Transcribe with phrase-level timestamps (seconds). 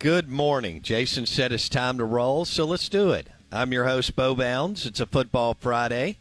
[0.00, 0.80] Good morning.
[0.80, 3.26] Jason said it's time to roll, so let's do it.
[3.50, 4.86] I'm your host, Bo Bounds.
[4.86, 6.18] It's a football Friday,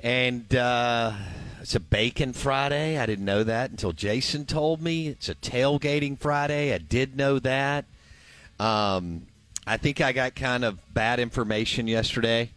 [0.00, 1.12] and uh,
[1.60, 2.98] it's a bacon Friday.
[2.98, 5.06] I didn't know that until Jason told me.
[5.06, 6.74] It's a tailgating Friday.
[6.74, 7.84] I did know that.
[8.58, 9.28] Um,
[9.68, 12.50] I think I got kind of bad information yesterday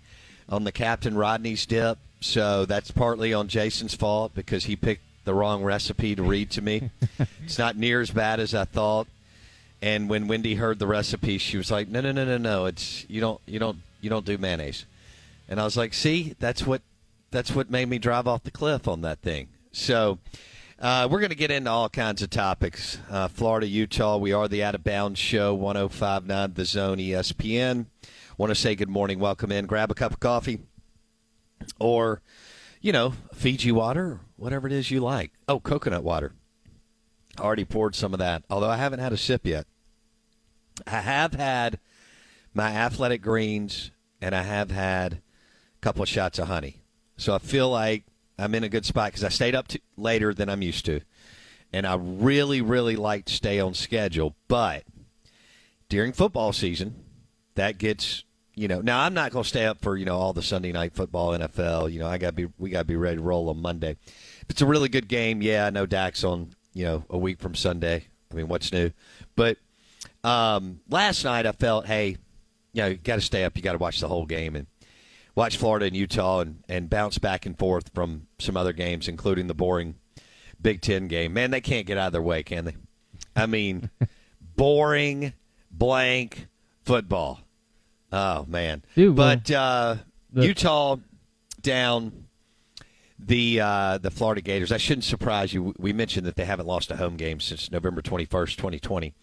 [0.50, 5.34] on the Captain Rodney's dip, so that's partly on Jason's fault because he picked the
[5.36, 6.90] wrong recipe to read to me.
[7.46, 9.06] it's not near as bad as I thought.
[9.82, 12.66] And when Wendy heard the recipe, she was like, "No, no, no, no, no!
[12.66, 14.86] It's you don't, you don't, you don't do mayonnaise."
[15.48, 16.82] And I was like, "See, that's what,
[17.32, 20.20] that's what made me drive off the cliff on that thing." So,
[20.82, 23.00] uh, we're going to get into all kinds of topics.
[23.10, 24.18] Uh, Florida, Utah.
[24.18, 27.86] We are the Out of Bounds Show, 105.9 The Zone, ESPN.
[28.38, 30.62] Want to say good morning, welcome in, grab a cup of coffee,
[31.78, 32.22] or,
[32.80, 35.34] you know, Fiji water, whatever it is you like.
[35.50, 36.32] Oh, coconut water.
[37.40, 39.66] Already poured some of that, although I haven't had a sip yet.
[40.86, 41.80] I have had
[42.54, 43.92] my athletic greens
[44.22, 45.20] and I have had a
[45.82, 46.82] couple of shots of honey.
[47.18, 48.04] So I feel like
[48.38, 51.02] I'm in a good spot because I stayed up to, later than I'm used to.
[51.72, 54.36] And I really, really like to stay on schedule.
[54.48, 54.84] But
[55.90, 56.96] during football season,
[57.56, 58.24] that gets,
[58.56, 60.72] you know, now I'm not going to stay up for, you know, all the Sunday
[60.72, 61.92] night football, NFL.
[61.92, 63.98] You know, I got to be, we got to be ready to roll on Monday.
[64.42, 67.40] If it's a really good game, yeah, I know Dak's on, you know, a week
[67.40, 68.08] from Sunday.
[68.32, 68.92] I mean, what's new?
[69.36, 69.58] But
[70.24, 72.18] um, last night I felt, hey,
[72.74, 73.58] you know, you got to stay up.
[73.58, 74.68] You got to watch the whole game and
[75.36, 79.48] watch Florida and Utah and, and bounce back and forth from some other games, including
[79.48, 79.96] the boring
[80.62, 81.34] Big Ten game.
[81.34, 82.76] Man, they can't get out of their way, can they?
[83.36, 83.90] I mean,
[84.56, 85.34] boring,
[85.72, 86.48] blank
[86.84, 87.40] football.
[88.12, 89.96] Oh man, Dude, but uh,
[90.34, 90.98] the- Utah
[91.62, 92.26] down
[93.20, 94.70] the uh, the Florida Gators.
[94.70, 95.74] That shouldn't surprise you.
[95.78, 99.14] We mentioned that they haven't lost a home game since November twenty first, twenty twenty,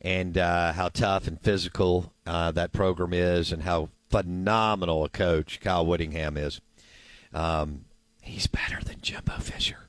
[0.00, 5.60] and uh, how tough and physical uh, that program is, and how phenomenal a coach
[5.60, 6.60] Kyle Whittingham is.
[7.32, 7.84] Um,
[8.20, 9.88] he's better than Jimbo Fisher.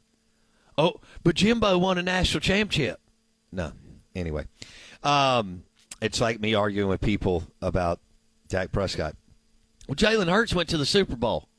[0.78, 3.00] Oh, but Jimbo won a national championship.
[3.52, 3.74] No,
[4.16, 4.46] anyway,
[5.04, 5.64] um,
[6.02, 8.00] it's like me arguing with people about
[8.48, 9.16] Dak Prescott.
[9.88, 11.50] Well, Jalen Hurts went to the Super Bowl.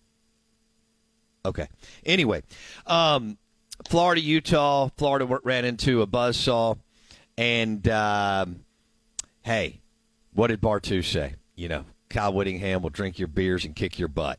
[1.45, 1.69] Okay.
[2.05, 2.43] Anyway,
[2.87, 3.39] um,
[3.89, 4.89] Florida, Utah.
[4.97, 6.79] Florida ran into a buzzsaw.
[7.37, 8.61] And, um,
[9.43, 9.81] hey,
[10.35, 11.35] what did Bartu say?
[11.57, 14.39] You know, Kyle Whittingham will drink your beers and kick your butt.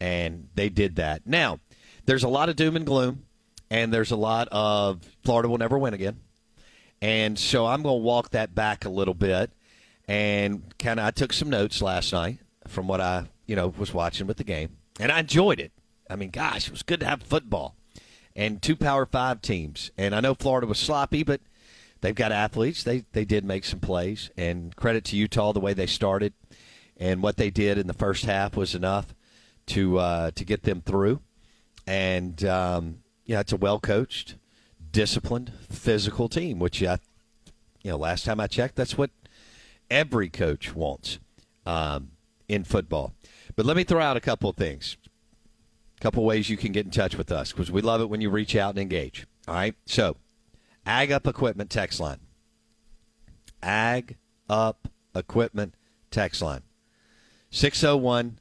[0.00, 1.22] And they did that.
[1.26, 1.60] Now,
[2.06, 3.24] there's a lot of doom and gloom,
[3.70, 6.20] and there's a lot of Florida will never win again.
[7.00, 9.50] And so I'm going to walk that back a little bit.
[10.08, 13.94] And kind of, I took some notes last night from what I, you know, was
[13.94, 15.72] watching with the game, and I enjoyed it.
[16.12, 17.74] I mean, gosh, it was good to have football.
[18.36, 19.90] and two Power Five teams.
[19.98, 21.40] And I know Florida was sloppy, but
[22.00, 22.82] they've got athletes.
[22.82, 26.32] They they did make some plays, and credit to Utah the way they started
[26.96, 29.14] and what they did in the first half was enough
[29.66, 31.20] to uh, to get them through.
[31.86, 34.36] And um, yeah, it's a well coached,
[34.92, 36.98] disciplined, physical team, which I,
[37.82, 39.10] you know, last time I checked, that's what
[39.90, 41.18] every coach wants
[41.66, 42.12] um,
[42.48, 43.14] in football.
[43.56, 44.96] But let me throw out a couple of things,
[46.02, 48.28] couple ways you can get in touch with us because we love it when you
[48.28, 49.24] reach out and engage.
[49.46, 50.16] All right, so
[50.84, 52.18] Ag Up Equipment text line.
[53.62, 54.16] Ag
[54.50, 55.74] Up Equipment
[56.10, 56.62] text line.
[57.50, 58.40] 601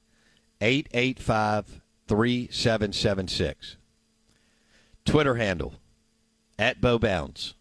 [0.60, 3.78] 885 3776.
[5.06, 5.76] Twitter handle
[6.58, 7.54] at Bo Bounds.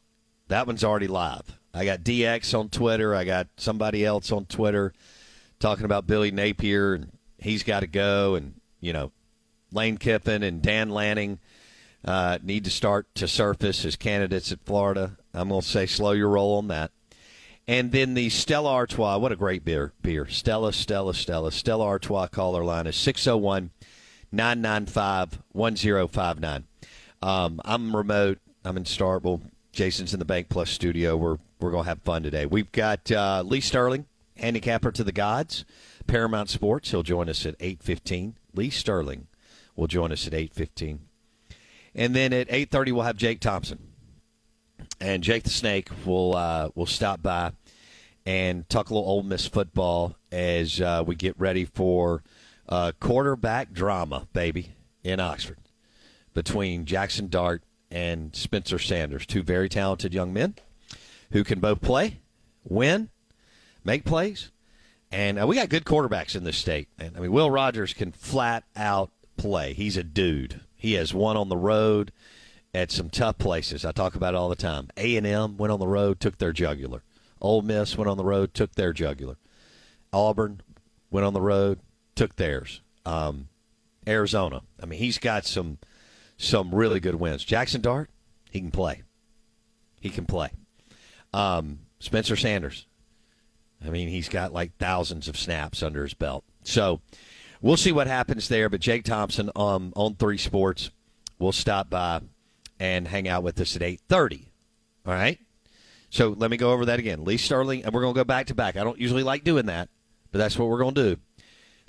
[0.49, 1.59] That one's already live.
[1.75, 3.15] I got DX on Twitter.
[3.15, 4.95] I got somebody else on Twitter
[5.59, 8.35] talking about Billy Napier and he's got to go.
[8.35, 9.13] And, you know,
[9.73, 11.39] Lane Kiffin and Dan Lanning
[12.05, 15.17] uh, need to start to surface as candidates at Florida.
[15.35, 16.91] I'm going to say slow your roll on that.
[17.69, 19.93] And then the Stella Artois, what a great beer.
[20.03, 20.27] beer.
[20.27, 21.53] Stella, Stella, Stella.
[21.53, 23.71] Stella Artois caller line is 601
[24.33, 26.65] 995 1059.
[27.23, 28.39] Um, I'm remote.
[28.65, 29.43] I'm in Starkville.
[29.73, 31.17] Jason's in the Bank Plus studio.
[31.17, 32.45] We're, we're going to have fun today.
[32.45, 34.07] We've got uh, Lee Sterling,
[34.37, 35.65] handicapper to the gods,
[36.07, 36.91] Paramount Sports.
[36.91, 38.33] He'll join us at 8.15.
[38.53, 39.29] Lee Sterling
[39.77, 40.99] will join us at 8.15.
[41.95, 43.79] And then at 8.30, we'll have Jake Thompson.
[45.01, 47.53] And Jake the Snake will uh, will stop by
[48.27, 52.23] and talk a little Ole Miss football as uh, we get ready for
[52.69, 54.73] uh, quarterback drama, baby,
[55.03, 55.59] in Oxford
[56.35, 60.55] between Jackson Dart and Spencer Sanders, two very talented young men
[61.33, 62.21] who can both play,
[62.65, 63.11] win,
[63.85, 64.51] make plays,
[65.11, 66.89] and uh, we got good quarterbacks in this state.
[66.99, 69.73] And I mean, Will Rogers can flat out play.
[69.73, 70.61] He's a dude.
[70.77, 72.13] He has won on the road
[72.75, 73.85] at some tough places.
[73.85, 74.89] I talk about it all the time.
[74.97, 77.03] A and M went on the road, took their jugular.
[77.41, 79.37] Ole Miss went on the road, took their jugular.
[80.13, 80.61] Auburn
[81.11, 81.81] went on the road,
[82.15, 82.83] took theirs.
[83.07, 83.49] Um,
[84.07, 84.61] Arizona.
[84.83, 85.79] I mean, he's got some
[86.37, 87.45] some really good wins.
[87.45, 88.11] Jackson Dart,
[88.51, 89.03] he can play.
[90.01, 90.51] He can play.
[91.33, 92.87] Um, Spencer Sanders.
[93.85, 96.45] I mean, he's got like thousands of snaps under his belt.
[96.63, 97.01] So
[97.61, 98.69] we'll see what happens there.
[98.69, 100.91] But Jake Thompson um, on Three Sports
[101.39, 102.21] will stop by
[102.79, 104.49] and hang out with us at eight thirty.
[105.07, 105.39] All right.
[106.11, 107.25] So let me go over that again.
[107.25, 108.77] Lee Sterling, and we're going to go back to back.
[108.77, 109.89] I don't usually like doing that,
[110.33, 111.21] but that's what we're going to do.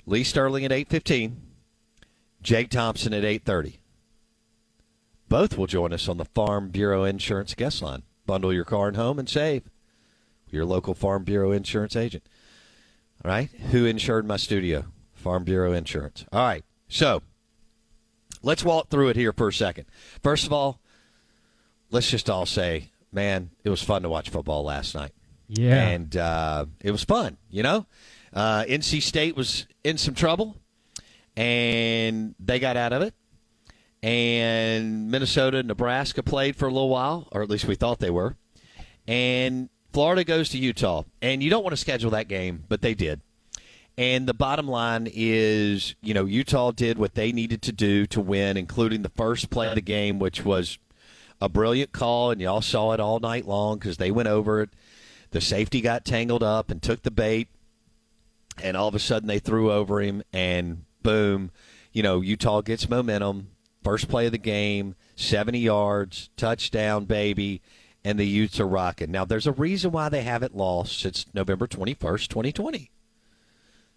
[0.06, 1.36] Lee Sterling at 8:15,
[2.42, 3.78] Jake Thompson at 8:30.
[5.28, 8.02] Both will join us on the Farm Bureau Insurance guest line.
[8.26, 9.62] Bundle your car and home and save.
[10.50, 12.24] Your local Farm Bureau insurance agent.
[13.24, 13.48] All right?
[13.70, 14.84] Who insured my studio?
[15.22, 16.24] Farm Bureau Insurance.
[16.32, 16.64] All right.
[16.88, 17.22] So,
[18.42, 19.86] let's walk through it here for a second.
[20.22, 20.80] First of all,
[21.90, 25.12] let's just all say man, it was fun to watch football last night.
[25.48, 25.88] Yeah.
[25.88, 27.86] And uh, it was fun, you know?
[28.32, 30.56] Uh, NC State was in some trouble,
[31.36, 33.14] and they got out of it.
[34.02, 38.10] And Minnesota and Nebraska played for a little while, or at least we thought they
[38.10, 38.36] were.
[39.06, 41.04] And Florida goes to Utah.
[41.20, 43.20] And you don't want to schedule that game, but they did.
[43.98, 48.20] And the bottom line is, you know, Utah did what they needed to do to
[48.20, 50.78] win, including the first play of the game, which was
[51.40, 54.70] a brilliant call, and y'all saw it all night long because they went over it.
[55.32, 57.48] The safety got tangled up and took the bait,
[58.62, 61.50] and all of a sudden they threw over him, and boom,
[61.92, 63.48] you know, Utah gets momentum.
[63.82, 67.60] First play of the game, 70 yards, touchdown, baby,
[68.04, 69.10] and the Utes are rocking.
[69.10, 72.90] Now, there's a reason why they haven't lost since November 21st, 2020.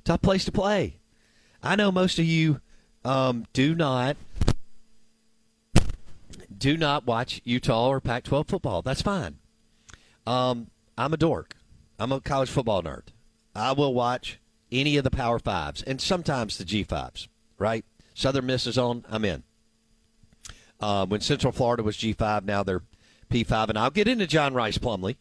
[0.05, 0.99] Tough place to play.
[1.61, 2.61] I know most of you
[3.03, 4.15] um, do not
[6.57, 8.81] do not watch Utah or Pac 12 football.
[8.81, 9.39] That's fine.
[10.25, 11.55] Um, I'm a dork.
[11.99, 13.07] I'm a college football nerd.
[13.53, 14.39] I will watch
[14.71, 17.83] any of the Power Fives and sometimes the G5s, right?
[18.13, 19.43] Southern Miss is on, I'm in.
[20.79, 22.83] Uh, when Central Florida was G5, now they're
[23.29, 23.69] P5.
[23.69, 25.17] And I'll get into John Rhys Plumlee.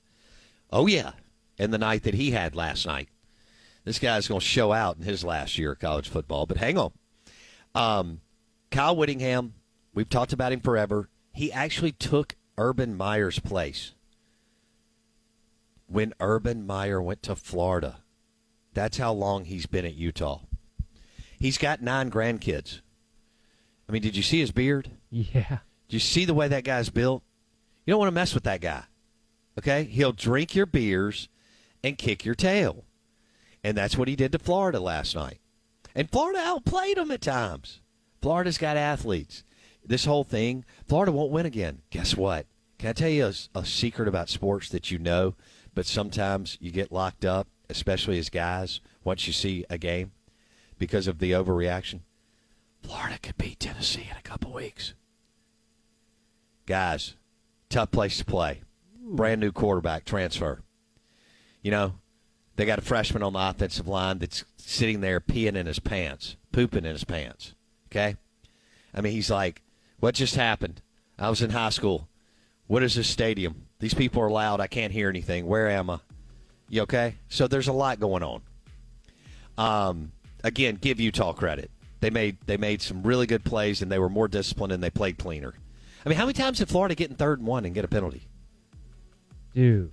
[0.70, 1.12] Oh, yeah.
[1.58, 3.08] And the night that he had last night.
[3.84, 6.46] This guy's going to show out in his last year of college football.
[6.46, 6.92] But hang on.
[7.74, 8.20] Um,
[8.70, 9.54] Kyle Whittingham,
[9.92, 11.08] we've talked about him forever.
[11.32, 13.92] He actually took Urban Meyer's place
[15.86, 17.98] when Urban Meyer went to Florida.
[18.72, 20.40] That's how long he's been at Utah.
[21.38, 22.80] He's got nine grandkids.
[23.88, 24.90] I mean, did you see his beard?
[25.10, 25.58] Yeah.
[25.88, 27.22] Did you see the way that guy's built?
[27.84, 28.84] You don't want to mess with that guy.
[29.58, 29.84] Okay?
[29.84, 31.28] He'll drink your beers
[31.82, 32.84] and kick your tail.
[33.64, 35.40] And that's what he did to Florida last night.
[35.94, 37.80] And Florida outplayed him at times.
[38.21, 39.42] Florida's got athletes.
[39.87, 41.83] this whole thing, Florida won't win again.
[41.90, 42.47] Guess what?
[42.78, 45.35] Can I tell you a, a secret about sports that you know,
[45.75, 50.12] but sometimes you get locked up, especially as guys, once you see a game
[50.78, 52.00] because of the overreaction?
[52.83, 54.94] Florida could beat Tennessee in a couple weeks.
[56.66, 57.16] Guys,
[57.68, 58.62] tough place to play.
[59.02, 60.62] Brand new quarterback transfer.
[61.62, 61.94] You know,
[62.56, 66.37] they got a freshman on the offensive line that's sitting there peeing in his pants,
[66.52, 67.54] pooping in his pants.
[67.88, 68.16] Okay?
[68.94, 69.62] I mean, he's like,
[70.00, 70.80] what just happened?
[71.18, 72.08] I was in high school.
[72.66, 73.66] What is this stadium?
[73.78, 74.61] These people are loud.
[74.61, 75.46] I can't hear anything.
[75.46, 76.00] Where am I?
[76.68, 77.16] You okay?
[77.28, 78.42] So there's a lot going on.
[79.58, 81.70] Um, again, give Utah credit.
[82.00, 84.90] They made they made some really good plays and they were more disciplined and they
[84.90, 85.54] played cleaner.
[86.04, 87.88] I mean, how many times did Florida get in third and one and get a
[87.88, 88.28] penalty?
[89.54, 89.90] Dude.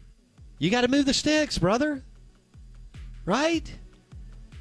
[0.60, 2.04] You got to move the sticks, brother.
[3.26, 3.74] Right?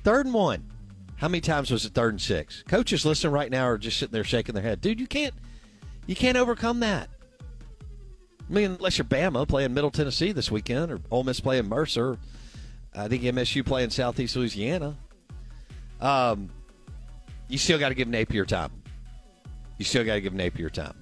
[0.05, 0.71] Third and one.
[1.17, 2.63] How many times was it third and six?
[2.67, 4.81] Coaches listening right now are just sitting there shaking their head.
[4.81, 5.35] Dude, you can't
[6.07, 7.09] you can't overcome that.
[8.49, 12.19] I mean, unless you're Bama playing Middle Tennessee this weekend, or Ole Miss playing Mercer.
[12.95, 14.97] I think MSU playing Southeast Louisiana.
[16.01, 16.51] Um,
[17.49, 18.73] you still got to give Napier time.
[19.79, 20.95] You still got to give Napier time.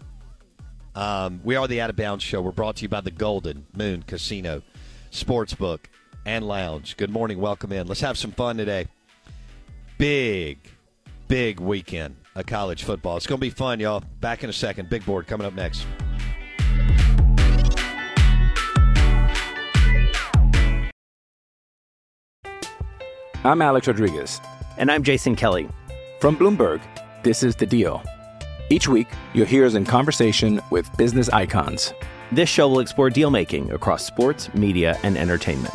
[0.95, 2.43] Um, we are the Out of Bounds Show.
[2.43, 4.63] We're brought to you by the Golden Moon Casino,
[5.11, 5.81] Sportsbook,
[6.29, 6.95] and Lounge.
[6.99, 7.41] Good morning.
[7.41, 7.87] Welcome in.
[7.87, 8.87] Let's have some fun today.
[9.97, 10.59] Big,
[11.27, 13.17] big weekend of college football.
[13.17, 14.03] It's going to be fun, y'all.
[14.21, 14.91] Back in a second.
[14.91, 15.87] Big board coming up next.
[23.43, 24.43] I'm Alex Rodriguez.
[24.77, 25.67] And I'm Jason Kelly.
[26.21, 26.83] From Bloomberg,
[27.23, 28.03] this is The Deal.
[28.69, 31.95] Each week, you'll hear us in conversation with business icons.
[32.33, 35.75] This show will explore deal making across sports, media, and entertainment.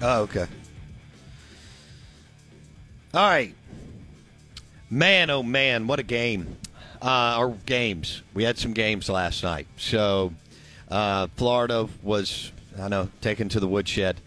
[0.00, 0.46] Oh, okay.
[3.12, 3.54] All right.
[4.90, 6.56] Man, oh man, what a game.
[7.02, 8.22] Uh, or games.
[8.32, 9.66] We had some games last night.
[9.76, 10.32] So,
[10.90, 14.20] uh, Florida was, I know, taken to the woodshed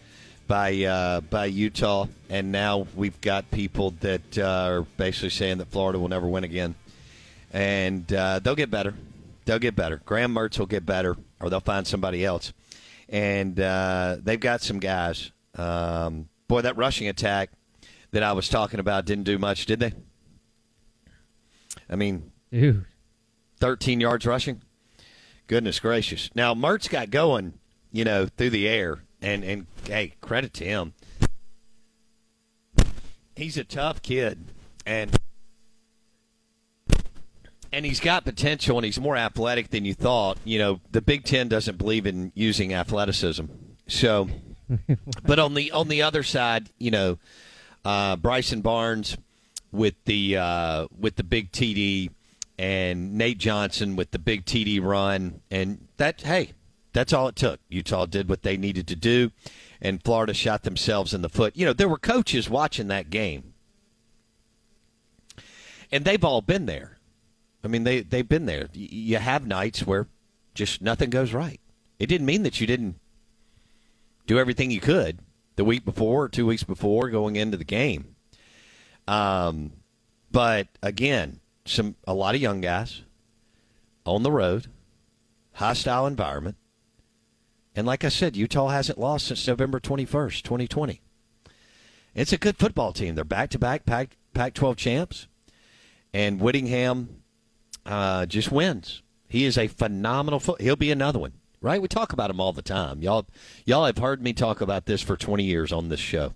[0.48, 5.68] by uh, by Utah, and now we've got people that uh, are basically saying that
[5.70, 6.76] Florida will never win again,
[7.54, 8.94] and uh, they'll get better.
[9.46, 10.02] They'll get better.
[10.06, 12.54] Graham Mertz will get better, or they'll find somebody else,
[13.10, 15.32] and uh, they've got some guys.
[15.56, 17.50] Um, boy, that rushing attack
[18.12, 19.94] that I was talking about didn't do much, did they?
[21.90, 22.86] I mean, Dude.
[23.60, 24.62] 13 yards rushing.
[25.48, 26.30] Goodness gracious.
[26.36, 27.54] Now, Mertz got going,
[27.92, 30.94] you know, through the air, and, and hey, credit to him.
[33.36, 34.40] He's a tough kid,
[34.86, 35.18] and
[37.74, 40.38] and he's got potential, and he's more athletic than you thought.
[40.44, 43.46] You know, the Big Ten doesn't believe in using athleticism,
[43.88, 44.30] so.
[45.26, 47.18] but on the on the other side, you know,
[47.84, 49.18] uh, Bryson Barnes
[49.72, 52.10] with the uh, with the big TD
[52.58, 56.52] and Nate Johnson with the big TD run, and that hey,
[56.94, 57.60] that's all it took.
[57.70, 59.32] Utah did what they needed to do,
[59.82, 61.56] and Florida shot themselves in the foot.
[61.56, 63.54] You know, there were coaches watching that game,
[65.92, 66.98] and they've all been there.
[67.64, 68.70] I mean, they they've been there.
[68.74, 70.08] You have nights where
[70.54, 71.60] just nothing goes right.
[72.00, 73.00] It didn't mean that you didn't
[74.26, 75.20] do everything you could
[75.56, 78.16] the week before or two weeks before going into the game.
[79.08, 79.74] Um,
[80.32, 83.02] but again, some a lot of young guys
[84.06, 84.68] on the road,
[85.54, 86.58] hostile environment.
[87.76, 91.02] And like I said, Utah hasn't lost since November 21st, 2020.
[92.14, 93.16] It's a good football team.
[93.16, 95.28] They're back to back Pac 12 champs.
[96.14, 97.22] And Whittingham
[97.86, 99.02] uh, just wins.
[99.28, 100.60] He is a phenomenal foot.
[100.60, 101.82] He'll be another one, right?
[101.82, 103.02] We talk about him all the time.
[103.02, 103.26] Y'all,
[103.66, 106.34] y'all have heard me talk about this for 20 years on this show.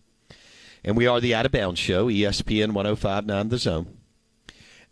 [0.85, 3.97] And we are the Out of Bounds Show, ESPN 1059 The Zone.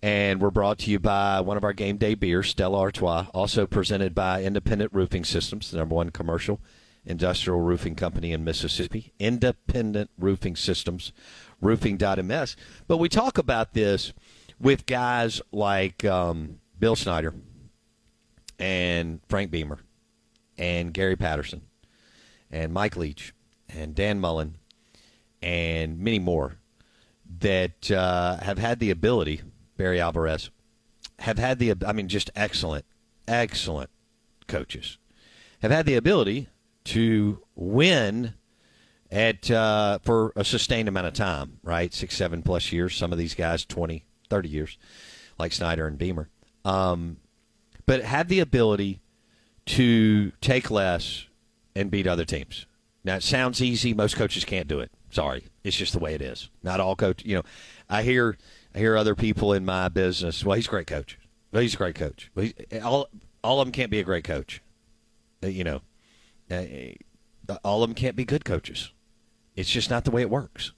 [0.03, 3.65] And we're brought to you by one of our game day beers, Stella Artois, also
[3.65, 6.59] presented by Independent Roofing Systems, the number one commercial
[7.05, 9.13] industrial roofing company in Mississippi.
[9.17, 11.13] Independent Roofing Systems,
[11.61, 12.57] roofing.ms.
[12.85, 14.11] But we talk about this
[14.59, 17.33] with guys like um, Bill Snyder
[18.59, 19.79] and Frank Beamer
[20.57, 21.61] and Gary Patterson
[22.51, 23.33] and Mike Leach
[23.69, 24.57] and Dan Mullen
[25.41, 26.57] and many more
[27.39, 29.43] that uh, have had the ability–
[29.83, 30.49] Barry Alvarez,
[31.19, 32.85] have had the, I mean, just excellent,
[33.27, 33.89] excellent
[34.47, 34.97] coaches,
[35.61, 36.47] have had the ability
[36.85, 38.35] to win
[39.11, 41.93] at uh, for a sustained amount of time, right?
[41.93, 42.95] Six, seven plus years.
[42.95, 44.77] Some of these guys, 20, 30 years,
[45.37, 46.29] like Snyder and Beamer.
[46.63, 47.17] Um,
[47.85, 49.01] but have the ability
[49.65, 51.25] to take less
[51.75, 52.67] and beat other teams.
[53.03, 53.93] Now, it sounds easy.
[53.93, 54.91] Most coaches can't do it.
[55.09, 55.43] Sorry.
[55.65, 56.49] It's just the way it is.
[56.63, 57.25] Not all coach.
[57.25, 57.43] You know,
[57.89, 58.37] I hear
[58.73, 60.43] I hear other people in my business.
[60.43, 61.19] Well, he's a great coach.
[61.51, 62.31] Well, he's a great coach.
[62.33, 62.49] Well,
[62.83, 63.07] all
[63.43, 64.61] all of them can't be a great coach.
[65.43, 65.81] Uh, you know,
[66.49, 68.91] uh, all of them can't be good coaches.
[69.55, 70.71] It's just not the way it works.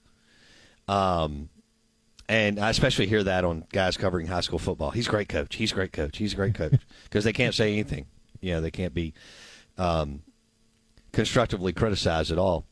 [0.87, 1.49] Um,
[2.27, 4.91] and I especially hear that on guys covering high school football.
[4.91, 5.55] He's a great coach.
[5.55, 6.17] He's a great coach.
[6.17, 8.07] He's a great coach because they can't say anything.
[8.41, 9.13] You know, they can't be
[9.77, 10.23] um,
[11.11, 12.65] constructively criticized at all.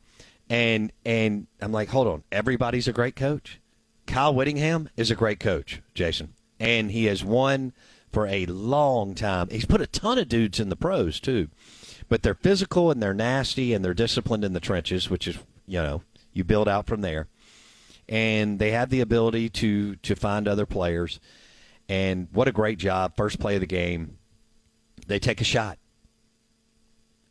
[0.50, 3.62] And and I'm like, hold on, everybody's a great coach.
[4.08, 7.74] Kyle Whittingham is a great coach, Jason, and he has won
[8.12, 9.50] for a long time.
[9.50, 11.50] He's put a ton of dudes in the pros too,
[12.10, 15.82] but they're physical and they're nasty and they're disciplined in the trenches, which is you
[15.82, 17.28] know you build out from there,
[18.08, 21.20] and they have the ability to to find other players.
[21.90, 23.16] And what a great job!
[23.18, 24.18] First play of the game,
[25.08, 25.78] they take a shot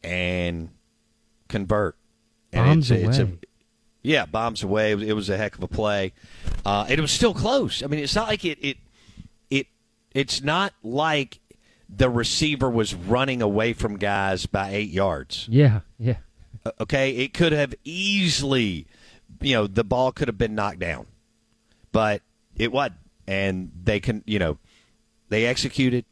[0.03, 0.71] and
[1.49, 1.97] convert.
[2.53, 3.11] And Bombs it's, away.
[3.11, 3.47] it's a
[4.03, 4.91] yeah, bombs away.
[4.93, 6.13] It was, it was a heck of a play,
[6.65, 7.83] uh, and it was still close.
[7.83, 8.77] I mean, it's not like it it
[9.51, 9.67] it
[10.13, 11.41] it's not like
[11.89, 15.47] the receiver was running away from guys by eight yards.
[15.51, 16.17] Yeah, yeah.
[16.81, 18.87] Okay, it could have easily,
[19.41, 21.07] you know, the ball could have been knocked down,
[21.91, 22.23] but
[22.57, 24.59] it wasn't, and they can, you know,
[25.29, 26.05] they executed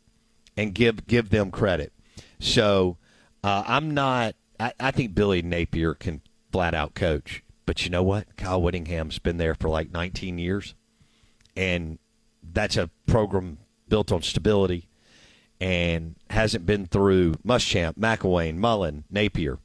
[0.57, 1.93] and give give them credit.
[2.41, 2.97] So
[3.45, 4.35] uh, I'm not.
[4.59, 6.21] I, I think Billy Napier can
[6.53, 7.43] flat out coach.
[7.71, 8.37] But you know what?
[8.37, 10.75] Kyle Whittingham's been there for like 19 years,
[11.55, 12.01] and
[12.43, 14.89] that's a program built on stability
[15.61, 19.61] and hasn't been through Muschamp, McElwain, Mullen, Napier,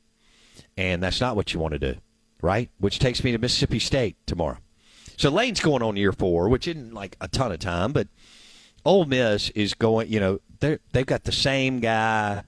[0.78, 1.96] and that's not what you want to do,
[2.44, 2.70] right?
[2.78, 4.60] Which takes me to Mississippi State tomorrow.
[5.18, 8.08] So Lane's going on year four, which isn't like a ton of time, but
[8.86, 10.12] Ole Miss is going.
[10.12, 12.44] You know, they they've got the same guy.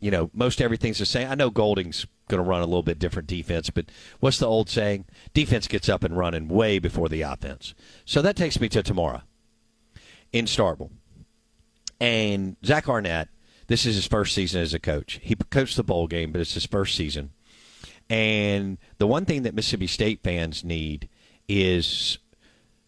[0.00, 1.30] You know, most everything's the same.
[1.30, 3.70] I know Golding's going to run a little bit different defense.
[3.70, 3.86] But
[4.20, 5.06] what's the old saying?
[5.34, 7.74] Defense gets up and running way before the offense.
[8.04, 9.22] So that takes me to tomorrow
[10.32, 10.90] in Starkville.
[12.00, 13.28] And Zach Arnett,
[13.66, 15.18] this is his first season as a coach.
[15.22, 17.30] He coached the bowl game, but it's his first season.
[18.08, 21.08] And the one thing that Mississippi State fans need
[21.48, 22.18] is,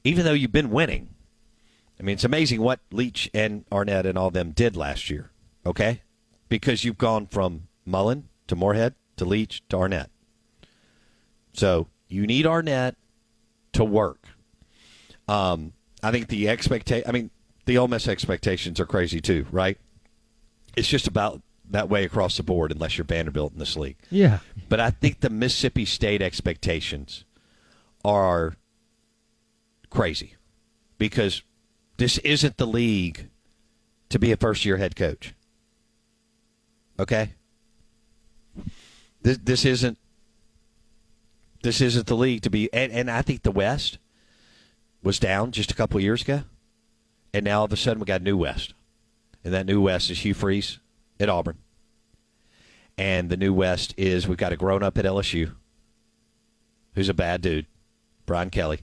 [0.05, 1.11] even though you've been winning,
[1.99, 5.31] I mean, it's amazing what Leach and Arnett and all them did last year,
[5.67, 6.01] okay?
[6.49, 10.11] Because you've gone from Mullen to Moorhead to Leach to Arnett.
[11.53, 12.97] So you need Arnett
[13.75, 14.27] to work.
[15.29, 17.09] Um, I think the expectation.
[17.09, 17.31] I mean,
[17.67, 19.79] the Ole Miss expectations are crazy too, right?
[20.75, 23.99] It's just about that way across the board, unless you're Vanderbilt in this league.
[24.11, 24.39] Yeah.
[24.69, 27.25] But I think the Mississippi State expectations
[28.05, 28.57] are
[29.91, 30.35] crazy
[30.99, 31.43] because
[31.99, 33.29] this isn't the league
[34.09, 35.35] to be a first year head coach.
[36.99, 37.35] Okay?
[39.23, 39.99] This this isn't
[41.63, 43.99] this isn't the league to be and, and I think the West
[45.03, 46.43] was down just a couple of years ago.
[47.33, 48.75] And now all of a sudden we got a new West.
[49.45, 50.79] And that new West is Hugh Freeze
[51.19, 51.59] at Auburn.
[52.99, 55.55] And the new West is we've got a grown up at LSU
[56.95, 57.67] who's a bad dude,
[58.27, 58.81] Brian Kelly.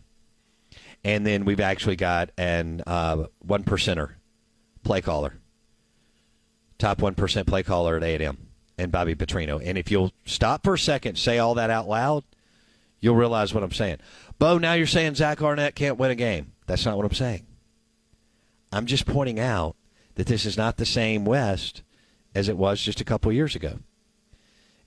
[1.04, 4.14] And then we've actually got an uh, one percenter
[4.84, 5.34] play caller,
[6.80, 8.38] top one percent play caller at A and M,
[8.78, 9.62] and Bobby Petrino.
[9.64, 12.24] And if you'll stop for a second, say all that out loud,
[13.00, 13.98] you'll realize what I'm saying.
[14.40, 16.54] Bo, now you're saying Zach Arnett can't win a game.
[16.68, 17.46] That's not what I'm saying.
[18.72, 19.76] I'm just pointing out
[20.16, 21.82] that this is not the same West
[22.36, 23.80] as it was just a couple years ago.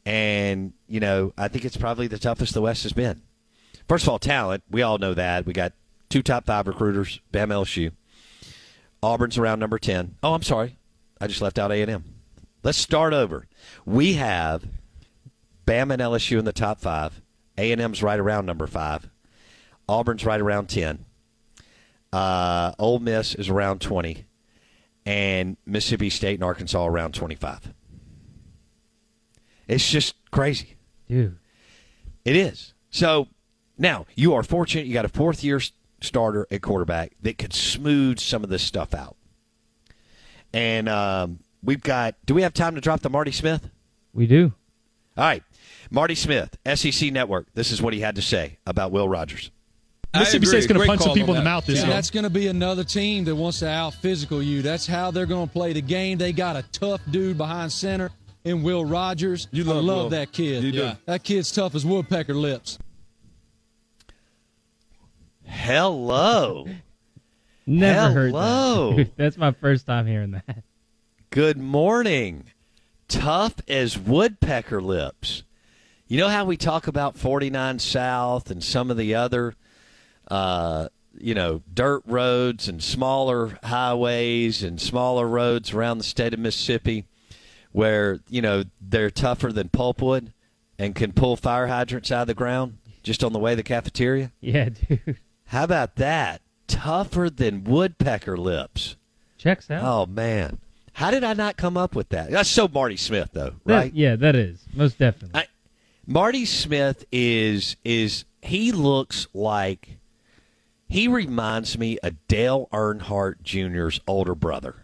[0.07, 3.23] And, you know, I think it's probably the toughest the West has been.
[3.89, 4.63] First of all, talent.
[4.71, 5.47] We all know that.
[5.47, 5.73] We got
[6.09, 7.93] two top five recruiters, Bama LSU.
[9.03, 10.17] Auburn's around number 10.
[10.23, 10.77] Oh, I'm sorry.
[11.21, 12.05] I just left out A&M.
[12.63, 13.47] Let's start over.
[13.85, 14.65] We have
[15.67, 17.21] Bama and LSU in the top five.
[17.59, 19.09] A&M's right around number five.
[19.89, 21.05] Auburn's right around 10.
[22.13, 24.25] Uh, Ole Miss is around 20.
[25.07, 27.73] And Mississippi State and Arkansas around 25.
[29.69, 30.77] It's just crazy.
[31.09, 31.39] Dude.
[32.25, 32.75] It is.
[32.91, 33.29] So
[33.79, 35.61] now you are fortunate you got a fourth year
[36.01, 39.17] starter at quarterback that could smooth some of this stuff out.
[40.53, 43.69] And um, we've got, do we have time to drop the Marty Smith?
[44.13, 44.53] We do.
[45.17, 45.43] All right.
[45.91, 47.49] Marty Smith, SEC Network.
[47.55, 49.51] This is what he had to say about Will Rogers.
[50.15, 51.95] Mississippi State's going to punch some people in the mouth this yeah, year.
[51.95, 54.61] That's going to be another team that wants to out physical you.
[54.61, 56.19] That's how they're going to play the game.
[56.19, 58.11] They got a tough dude behind center
[58.45, 59.47] in Will Rogers.
[59.53, 60.11] You love I love Will.
[60.11, 60.65] that kid.
[60.65, 60.91] You do.
[61.07, 62.79] That kid's tough as woodpecker lips.
[65.45, 66.67] Hello.
[67.67, 68.97] Never heard Hello.
[68.97, 69.11] that.
[69.17, 70.65] That's my first time hearing that.
[71.31, 72.47] Good morning.
[73.07, 75.45] Tough as woodpecker lips.
[76.09, 79.55] You know how we talk about 49 South and some of the other,
[80.29, 86.41] uh, you know, dirt roads and smaller highways and smaller roads around the state of
[86.41, 87.07] Mississippi
[87.71, 90.33] where, you know, they're tougher than pulpwood
[90.81, 93.63] and can pull fire hydrants out of the ground just on the way to the
[93.63, 94.33] cafeteria?
[94.41, 95.21] Yeah, dude.
[95.45, 96.43] How about that?
[96.67, 98.97] Tougher than woodpecker lips.
[99.39, 99.85] Checks out.
[99.85, 100.59] Oh man,
[101.01, 102.31] how did I not come up with that?
[102.31, 103.95] That's so Marty Smith, though, That- right?
[103.95, 105.41] yeah, that is most definitely.
[105.41, 105.47] I,
[106.07, 109.97] Marty Smith is is he looks like
[110.91, 114.77] he reminds me of Dale Earnhardt Jr.'s older brother.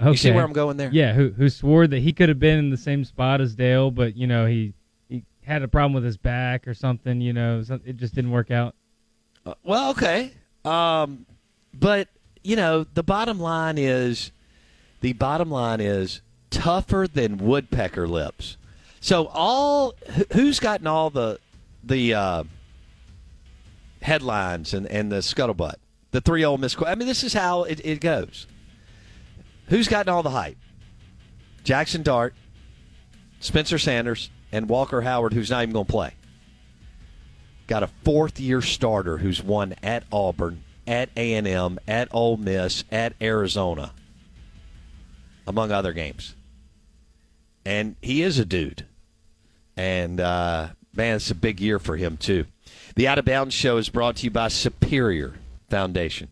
[0.00, 0.10] okay.
[0.10, 0.88] You see where I'm going there?
[0.90, 3.90] Yeah, who who swore that he could have been in the same spot as Dale,
[3.90, 4.72] but you know he
[5.10, 7.20] he had a problem with his back or something.
[7.20, 8.74] You know, it just didn't work out.
[9.44, 10.32] Uh, well, okay,
[10.64, 11.26] um,
[11.74, 12.08] but
[12.42, 14.30] you know the bottom line is
[15.04, 18.56] the bottom line is tougher than woodpecker lips.
[19.00, 19.92] So all
[20.32, 21.38] who's gotten all the
[21.82, 22.44] the uh,
[24.00, 25.74] headlines and, and the scuttlebutt,
[26.12, 26.74] the three Ole Miss.
[26.86, 28.46] I mean, this is how it, it goes.
[29.68, 30.56] Who's gotten all the hype?
[31.64, 32.32] Jackson Dart,
[33.40, 36.14] Spencer Sanders, and Walker Howard, who's not even going to play.
[37.66, 42.38] Got a fourth year starter who's won at Auburn, at A and M, at Ole
[42.38, 43.92] Miss, at Arizona,
[45.46, 46.34] among other games.
[47.64, 48.86] And he is a dude.
[49.76, 52.46] And uh, man, it's a big year for him too.
[52.96, 55.34] The Out of Bounds Show is brought to you by Superior
[55.68, 56.28] Foundation.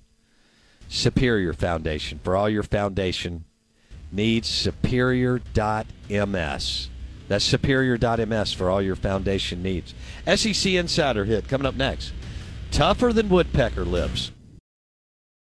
[0.88, 3.44] Superior Foundation for all your foundation
[4.12, 4.48] needs.
[4.48, 5.40] Superior.ms.
[7.28, 9.94] That's superior.ms for all your foundation needs.
[10.26, 12.12] SEC Insider hit coming up next.
[12.70, 14.32] Tougher than woodpecker lips.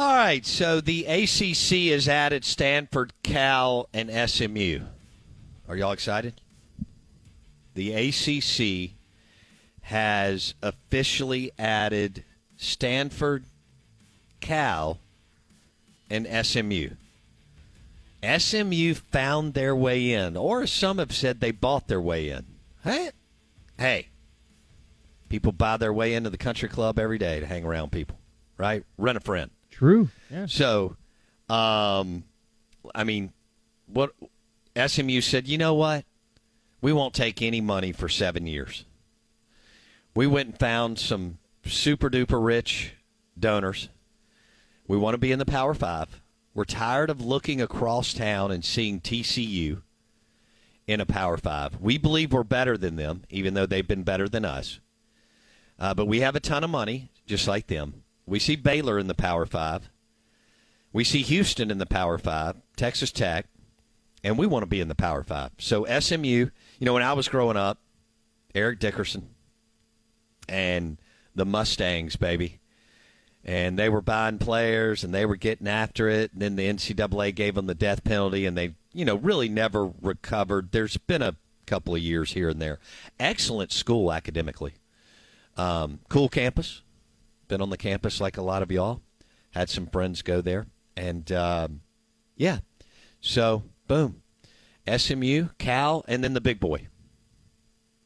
[0.00, 4.80] All right, so the ACC has added Stanford, Cal, and SMU.
[5.68, 6.40] Are y'all excited?
[7.74, 8.92] The ACC
[9.82, 12.24] has officially added
[12.56, 13.44] Stanford,
[14.40, 15.00] Cal,
[16.08, 16.92] and SMU.
[18.38, 22.46] SMU found their way in, or some have said, they bought their way in.
[22.84, 23.10] Hey,
[23.78, 24.08] hey,
[25.28, 28.18] people buy their way into the country club every day to hang around people,
[28.56, 28.82] right?
[28.96, 29.50] Rent a friend.
[29.80, 30.10] True.
[30.30, 30.44] Yeah.
[30.44, 30.94] So,
[31.48, 32.24] um,
[32.94, 33.32] I mean,
[33.86, 34.12] what
[34.76, 36.04] SMU said, you know what?
[36.82, 38.84] We won't take any money for seven years.
[40.14, 42.92] We went and found some super duper rich
[43.38, 43.88] donors.
[44.86, 46.20] We want to be in the Power Five.
[46.52, 49.80] We're tired of looking across town and seeing TCU
[50.86, 51.80] in a Power Five.
[51.80, 54.78] We believe we're better than them, even though they've been better than us.
[55.78, 58.02] Uh, but we have a ton of money, just like them.
[58.30, 59.90] We see Baylor in the Power Five.
[60.92, 63.46] We see Houston in the Power Five, Texas Tech,
[64.22, 65.50] and we want to be in the Power Five.
[65.58, 67.80] So SMU, you know, when I was growing up,
[68.54, 69.30] Eric Dickerson
[70.48, 70.98] and
[71.34, 72.60] the Mustangs, baby.
[73.44, 76.32] And they were buying players and they were getting after it.
[76.32, 79.90] And then the NCAA gave them the death penalty and they, you know, really never
[80.00, 80.70] recovered.
[80.70, 81.34] There's been a
[81.66, 82.78] couple of years here and there.
[83.18, 84.74] Excellent school academically.
[85.56, 86.82] Um, cool campus.
[87.50, 89.02] Been on the campus like a lot of y'all.
[89.50, 90.68] Had some friends go there.
[90.96, 91.80] And um,
[92.36, 92.58] yeah,
[93.20, 94.22] so boom.
[94.88, 96.86] SMU, Cal, and then the big boy,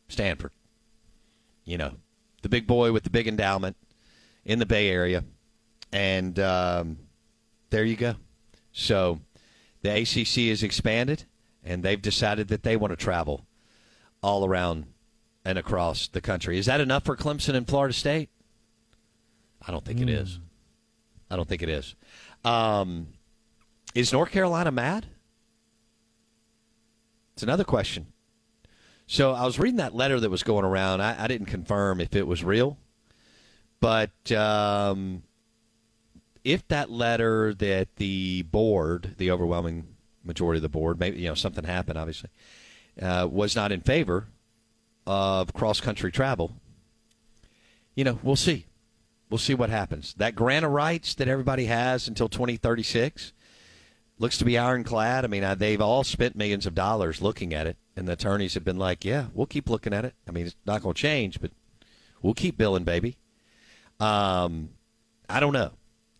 [0.09, 0.51] Stanford.
[1.67, 1.97] You know,
[2.41, 3.77] the big boy with the big endowment
[4.47, 5.25] in the Bay Area.
[5.93, 6.97] And um,
[7.69, 8.15] there you go.
[8.73, 9.21] So
[9.83, 11.25] the ACC is expanded,
[11.63, 13.45] and they've decided that they want to travel
[14.23, 14.87] all around
[15.45, 16.57] and across the country.
[16.57, 18.31] Is that enough for Clemson and Florida State?
[19.67, 20.05] I don't think mm.
[20.05, 20.39] it is.
[21.31, 21.95] I don't think it is.
[22.45, 23.09] Um,
[23.95, 25.07] is North Carolina mad?
[27.35, 28.07] It's another question.
[29.07, 31.01] So I was reading that letter that was going around.
[31.01, 32.79] I, I didn't confirm if it was real,
[33.81, 35.23] but um,
[36.43, 39.89] if that letter that the board, the overwhelming
[40.25, 42.31] majority of the board, maybe you know something happened, obviously,
[43.01, 44.29] uh, was not in favor
[45.07, 46.53] of cross country travel,
[47.95, 48.67] you know, we'll see.
[49.31, 50.15] We'll see what happens.
[50.19, 53.33] That grant of rights that everybody has until 2036
[54.19, 55.25] looks to be ironclad.
[55.25, 58.65] I mean, they've all spent millions of dollars looking at it, and the attorneys have
[58.65, 60.15] been like, "Yeah, we'll keep looking at it.
[60.29, 61.51] I mean, it's not going to change, but
[62.23, 63.17] we'll keep billing, baby."
[63.99, 64.71] Um,
[65.29, 65.73] I don't know.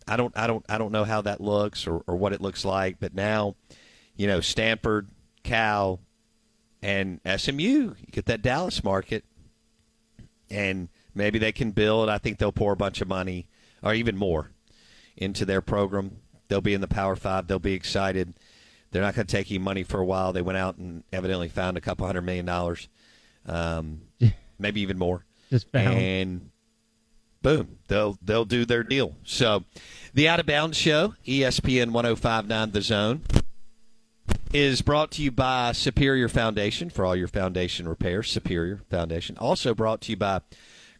[0.07, 0.35] I don't.
[0.37, 0.65] I don't.
[0.67, 2.99] I don't know how that looks or, or what it looks like.
[2.99, 3.55] But now,
[4.15, 5.09] you know, Stanford,
[5.43, 5.99] Cal,
[6.81, 9.25] and SMU, you get that Dallas market,
[10.49, 12.09] and maybe they can build.
[12.09, 13.47] I think they'll pour a bunch of money
[13.81, 14.51] or even more
[15.17, 17.47] into their program They'll be in the Power Five.
[17.47, 18.33] They'll be excited.
[18.91, 20.31] They're not going to take any money for a while.
[20.31, 22.87] They went out and evidently found a couple hundred million dollars,
[23.45, 24.01] um,
[24.59, 25.25] maybe even more.
[25.49, 25.97] Just found.
[25.97, 26.49] And
[27.41, 29.15] boom, they'll they'll do their deal.
[29.23, 29.63] So,
[30.13, 33.21] the Out of Bounds Show, ESPN 105.9 The Zone,
[34.53, 38.31] is brought to you by Superior Foundation for all your foundation repairs.
[38.31, 39.37] Superior Foundation.
[39.39, 40.41] Also brought to you by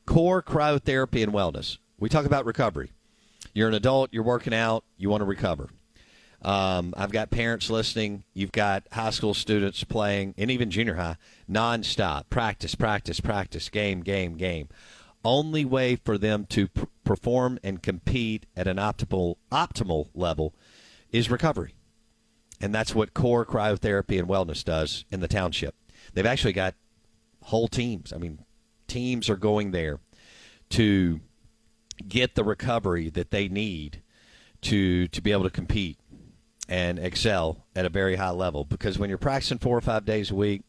[0.05, 1.77] Core Cryotherapy and Wellness.
[1.99, 2.91] We talk about recovery.
[3.53, 5.69] You're an adult, you're working out, you want to recover.
[6.41, 8.23] Um, I've got parents listening.
[8.33, 11.17] You've got high school students playing, and even junior high,
[11.49, 12.29] nonstop.
[12.29, 14.69] Practice, practice, practice, game, game, game.
[15.23, 20.53] Only way for them to pr- perform and compete at an optimal optimal level
[21.11, 21.73] is recovery,
[22.61, 25.73] and that's what Core Cryotherapy and Wellness does in the township.
[26.13, 26.75] They've actually got
[27.41, 28.13] whole teams.
[28.13, 28.44] I mean,
[28.87, 29.99] teams are going there
[30.71, 31.19] to
[32.07, 34.01] get the recovery that they need
[34.61, 35.97] to to be able to compete
[36.67, 38.65] and excel at a very high level.
[38.65, 40.63] Because when you're practicing four or five days a week,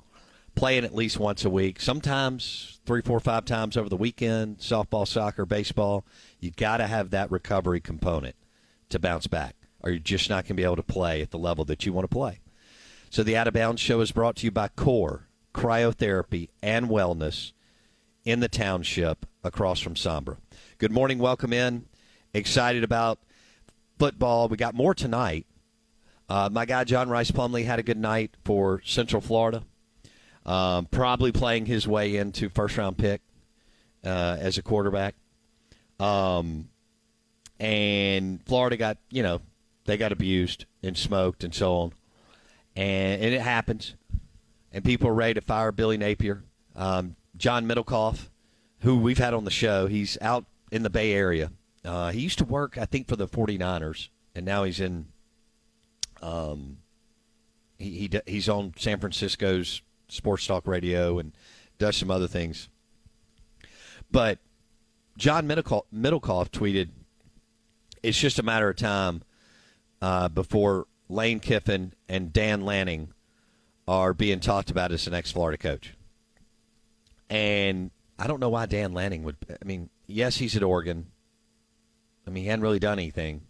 [0.54, 5.06] playing at least once a week, sometimes three, four, five times over the weekend, softball,
[5.06, 6.04] soccer, baseball,
[6.40, 8.36] you got to have that recovery component
[8.88, 11.38] to bounce back, or you're just not going to be able to play at the
[11.38, 12.40] level that you want to play.
[13.10, 17.52] So the Out of Bounds Show is brought to you by Core Cryotherapy and Wellness
[18.26, 20.36] in the township across from Sombra.
[20.78, 21.18] Good morning.
[21.18, 21.86] Welcome in.
[22.34, 23.20] Excited about
[23.98, 24.48] football.
[24.48, 25.46] We got more tonight.
[26.28, 29.62] Uh, my guy John Rhys Plumlee had a good night for Central Florida.
[30.44, 33.22] Um, probably playing his way into first round pick
[34.04, 35.14] uh, as a quarterback.
[36.00, 36.68] Um,
[37.60, 39.40] and Florida got you know
[39.84, 41.92] they got abused and smoked and so on,
[42.74, 43.94] and, and it happens.
[44.72, 46.42] And people are ready to fire Billy Napier.
[46.74, 48.28] Um, John Middlekauff,
[48.80, 51.52] who we've had on the show, he's out in the Bay Area.
[51.84, 55.06] Uh, he used to work, I think, for the 49ers, and now he's in.
[56.22, 56.78] Um,
[57.78, 61.32] he, he he's on San Francisco's Sports Talk Radio and
[61.78, 62.68] does some other things.
[64.10, 64.38] But
[65.16, 66.88] John Middlekauff tweeted,
[68.02, 69.22] "It's just a matter of time
[70.00, 73.12] uh, before Lane Kiffin and Dan Lanning
[73.86, 75.95] are being talked about as the next Florida coach."
[77.28, 79.36] And I don't know why Dan Lanning would.
[79.50, 81.06] I mean, yes, he's at Oregon.
[82.26, 83.42] I mean, he hadn't really done anything.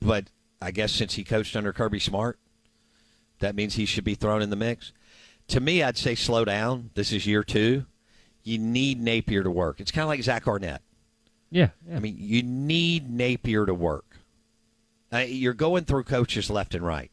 [0.00, 0.26] But
[0.60, 2.38] I guess since he coached under Kirby Smart,
[3.38, 4.92] that means he should be thrown in the mix.
[5.48, 6.90] To me, I'd say slow down.
[6.94, 7.86] This is year two.
[8.44, 9.80] You need Napier to work.
[9.80, 10.82] It's kind of like Zach Arnett.
[11.50, 11.96] Yeah, yeah.
[11.96, 14.16] I mean, you need Napier to work.
[15.12, 17.10] Uh, you're going through coaches left and right.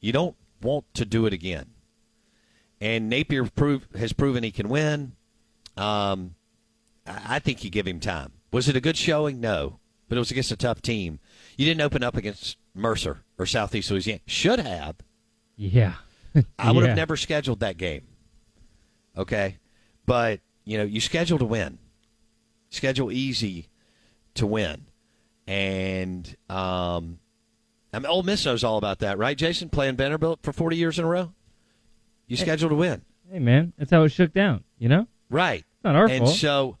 [0.00, 1.66] You don't want to do it again.
[2.84, 5.12] And Napier prove, has proven he can win.
[5.76, 6.34] Um,
[7.06, 8.32] I think you give him time.
[8.52, 9.40] Was it a good showing?
[9.40, 11.18] No, but it was against a tough team.
[11.56, 14.20] You didn't open up against Mercer or Southeast Louisiana.
[14.26, 14.96] Should have.
[15.56, 15.94] Yeah.
[16.58, 16.88] I would Yeah.
[16.88, 18.02] have never scheduled that game.
[19.16, 19.58] Okay,
[20.06, 21.78] but you know, you schedule to win.
[22.70, 23.68] Schedule easy
[24.34, 24.86] to win,
[25.46, 27.20] and um,
[27.92, 29.38] I mean, Ole Miss knows all about that, right?
[29.38, 31.32] Jason playing Vanderbilt for forty years in a row.
[32.26, 33.02] You schedule to win.
[33.30, 34.64] Hey, man, that's how it shook down.
[34.78, 35.60] You know, Right.
[35.60, 36.36] It's not our and fault.
[36.36, 36.78] so,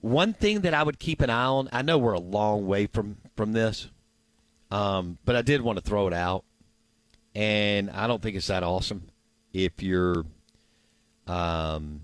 [0.00, 1.68] one thing that I would keep an eye on.
[1.72, 3.88] I know we're a long way from from this,
[4.70, 6.44] um, but I did want to throw it out,
[7.34, 9.04] and I don't think it's that awesome
[9.52, 10.24] if you're
[11.26, 12.00] um,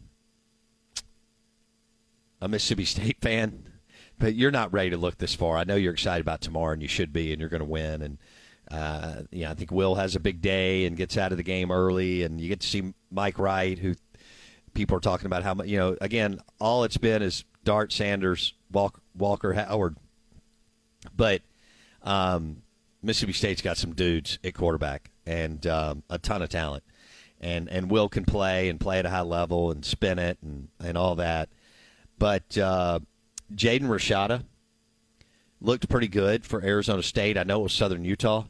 [2.40, 3.64] a Mississippi State fan,
[4.18, 5.56] but you're not ready to look this far.
[5.56, 8.02] I know you're excited about tomorrow, and you should be, and you're going to win.
[8.02, 8.18] And
[8.70, 11.70] uh, yeah, I think Will has a big day and gets out of the game
[11.70, 13.94] early, and you get to see Mike Wright, who
[14.74, 15.96] people are talking about how much you know.
[16.00, 19.96] Again, all it's been is Dart Sanders, Walker, Walker Howard,
[21.16, 21.42] but
[22.02, 22.62] um,
[23.02, 26.84] Mississippi State's got some dudes at quarterback and um, a ton of talent,
[27.40, 30.68] and and Will can play and play at a high level and spin it and
[30.78, 31.48] and all that.
[32.18, 33.00] But uh,
[33.54, 34.44] Jaden Rashada
[35.60, 37.38] looked pretty good for Arizona State.
[37.38, 38.44] I know it was Southern Utah,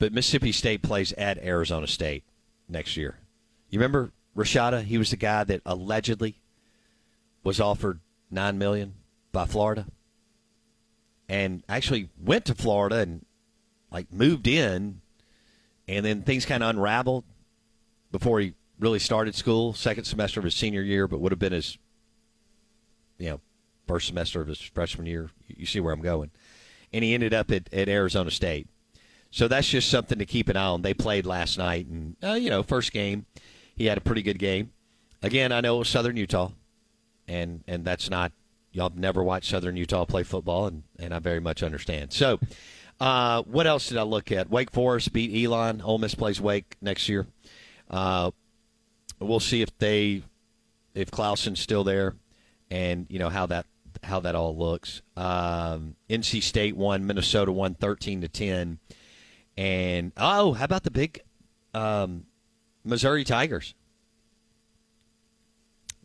[0.00, 2.24] but Mississippi State plays at Arizona State
[2.68, 3.18] next year.
[3.68, 4.82] You remember Rashada?
[4.82, 6.40] He was the guy that allegedly
[7.44, 8.94] was offered nine million
[9.30, 9.86] by Florida,
[11.28, 13.26] and actually went to Florida and
[13.92, 15.02] like moved in,
[15.86, 17.24] and then things kind of unraveled
[18.10, 19.74] before he really started school.
[19.74, 21.76] Second semester of his senior year, but would have been his
[23.18, 23.40] you know
[23.86, 25.28] first semester of his freshman year.
[25.46, 26.30] You see where I'm going,
[26.90, 28.66] and he ended up at, at Arizona State.
[29.30, 30.82] So that's just something to keep an eye on.
[30.82, 33.26] They played last night, and uh, you know, first game,
[33.76, 34.72] he had a pretty good game.
[35.22, 36.50] Again, I know it was Southern Utah,
[37.28, 38.32] and and that's not
[38.72, 42.12] y'all never watched Southern Utah play football, and and I very much understand.
[42.12, 42.40] So,
[42.98, 44.50] uh, what else did I look at?
[44.50, 45.80] Wake Forest beat Elon.
[45.80, 47.26] Ole Miss plays Wake next year.
[47.88, 48.30] Uh,
[49.18, 50.22] we'll see if they
[50.94, 52.16] if Clawson's still there,
[52.70, 53.66] and you know how that
[54.02, 55.02] how that all looks.
[55.16, 58.78] Um, NC State won, Minnesota won thirteen to ten,
[59.60, 61.20] and oh, how about the big
[61.74, 62.24] um,
[62.82, 63.74] Missouri Tigers?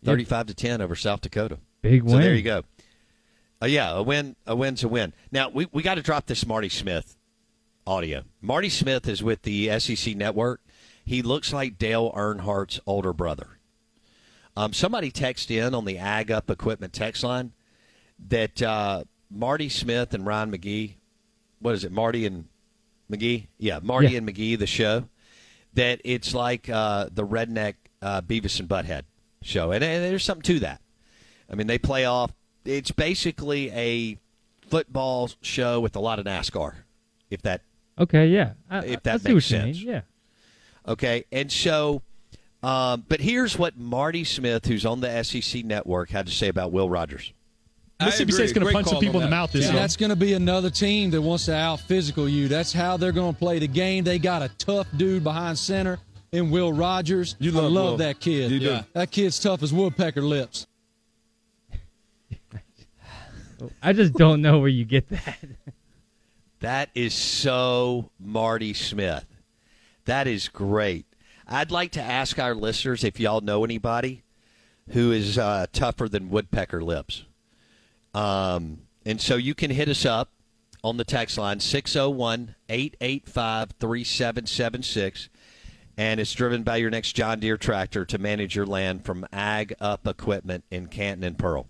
[0.03, 1.59] Thirty-five to ten over South Dakota.
[1.81, 2.11] Big win.
[2.11, 2.63] So there you go.
[3.61, 4.35] Uh, yeah, a win.
[4.45, 5.13] A win's a win.
[5.31, 7.17] Now we we got to drop this Marty Smith
[7.87, 8.23] audio.
[8.41, 10.59] Marty Smith is with the SEC Network.
[11.05, 13.59] He looks like Dale Earnhardt's older brother.
[14.57, 17.53] Um, somebody texted in on the Ag Up Equipment text line
[18.27, 20.95] that uh, Marty Smith and Ryan McGee,
[21.59, 22.49] what is it, Marty and
[23.11, 23.47] McGee?
[23.57, 24.17] Yeah, Marty Yeah.
[24.19, 25.05] and McGee, the show.
[25.73, 29.01] That it's like uh, the redneck uh, Beavis and Butthead
[29.41, 30.79] show, and, and there's something to that.
[31.51, 32.31] I mean, they play off.
[32.63, 34.17] It's basically a
[34.67, 36.75] football show with a lot of NASCAR,
[37.29, 37.61] if that
[37.99, 38.53] Okay, yeah.
[38.69, 39.77] I, if I that see makes sense.
[39.79, 39.87] mean.
[39.87, 40.01] Yeah.
[40.87, 42.01] Okay, and so,
[42.63, 46.71] um, but here's what Marty Smith, who's on the SEC network, had to say about
[46.71, 47.33] Will Rogers.
[48.03, 49.79] Mississippi State's going to punch some people in the mouth this Yeah, year.
[49.79, 52.47] that's going to be another team that wants to out physical you.
[52.49, 54.03] That's how they're going to play the game.
[54.03, 55.99] They got a tough dude behind center
[56.33, 57.35] in Will Rogers.
[57.39, 57.97] You I love love Will.
[57.97, 58.51] that kid.
[58.51, 58.79] You do.
[58.93, 60.67] That kid's tough as woodpecker lips.
[63.81, 65.37] I just don't know where you get that.
[66.59, 69.25] That is so Marty Smith.
[70.05, 71.05] That is great.
[71.47, 74.23] I'd like to ask our listeners if y'all know anybody
[74.89, 77.23] who is uh, tougher than woodpecker lips.
[78.15, 80.31] Um, and so you can hit us up
[80.83, 85.29] on the text line 601 885 3776.
[85.97, 89.75] And it's driven by your next John Deere tractor to manage your land from Ag
[89.79, 91.67] Up Equipment in Canton and Pearl.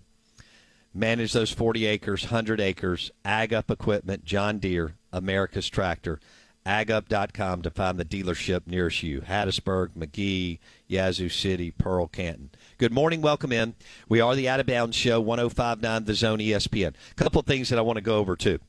[0.93, 6.19] Manage those 40 acres, 100 acres, Ag Up Equipment, John Deere, America's Tractor.
[6.65, 9.21] AgUp.com to find the dealership nearest you.
[9.21, 12.49] Hattiesburg, Magee, Yazoo City, Pearl, Canton.
[12.77, 13.21] Good morning.
[13.21, 13.75] Welcome in.
[14.09, 16.93] We are the Out of Bounds Show, 1059 The Zone ESPN.
[17.11, 18.59] A couple of things that I want to go over, too,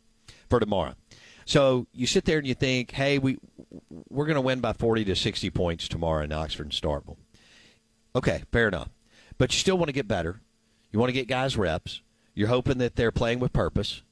[0.51, 0.94] for tomorrow.
[1.47, 3.38] So you sit there and you think, hey, we,
[4.11, 7.16] we're going to win by 40 to 60 points tomorrow in Oxford and Starkville.
[8.14, 8.90] Okay, fair enough.
[9.38, 10.40] But you still want to get better.
[10.92, 12.03] You want to get guys reps.
[12.34, 14.03] You're hoping that they're playing with purpose.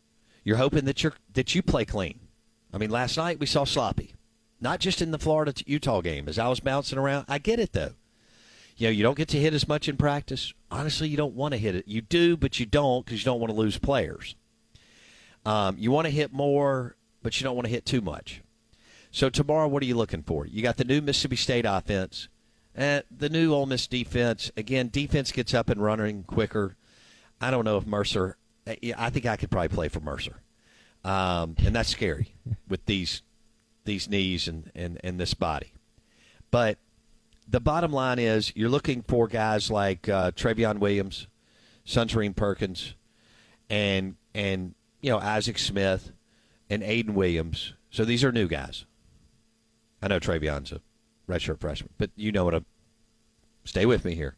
[0.44, 2.20] You're hoping that you're that you play clean.
[2.74, 4.14] I mean, last night we saw sloppy.
[4.60, 6.28] not just in the Florida Utah game.
[6.28, 7.92] As I was bouncing around, I get it though.
[8.76, 10.52] You know, you don't get to hit as much in practice.
[10.70, 11.86] Honestly, you don't want to hit it.
[11.86, 14.34] You do, but you don't because you don't want to lose players.
[15.46, 18.42] Um, you want to hit more, but you don't want to hit too much.
[19.12, 20.44] So tomorrow, what are you looking for?
[20.44, 22.28] You got the new Mississippi State offense,
[22.74, 24.50] and the new Ole Miss defense.
[24.56, 26.74] Again, defense gets up and running quicker.
[27.40, 28.38] I don't know if Mercer.
[28.66, 30.40] I think I could probably play for Mercer,
[31.04, 32.34] um, and that's scary
[32.68, 33.22] with these
[33.84, 35.72] these knees and, and, and this body.
[36.50, 36.78] But
[37.46, 41.26] the bottom line is you're looking for guys like uh, Trevion Williams,
[41.86, 42.94] Suntarine Perkins,
[43.68, 46.12] and and you know Isaac Smith
[46.70, 47.74] and Aiden Williams.
[47.90, 48.86] So these are new guys.
[50.02, 50.80] I know Trevion's a
[51.28, 52.54] redshirt freshman, but you know what?
[52.54, 52.66] I'm,
[53.64, 54.36] stay with me here.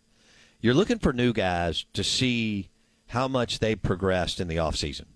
[0.61, 2.71] You're looking for new guys to see
[3.09, 5.07] how much they progressed in the offseason.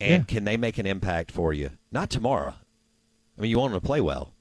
[0.00, 0.34] And yeah.
[0.34, 1.70] can they make an impact for you?
[1.90, 2.54] Not tomorrow.
[3.36, 4.34] I mean, you want them to play well,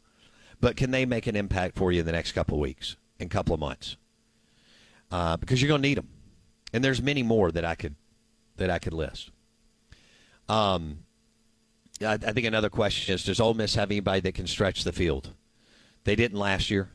[0.60, 3.30] but can they make an impact for you in the next couple of weeks and
[3.30, 3.98] couple of months?
[5.12, 6.10] Uh, because you're going to need them,
[6.74, 7.96] and there's many more that I could
[8.58, 9.32] that I could list.
[10.50, 11.00] Um,
[12.02, 14.92] I, I think another question is: Does Ole Miss have anybody that can stretch the
[14.92, 15.34] field?
[16.04, 16.90] They didn't last year.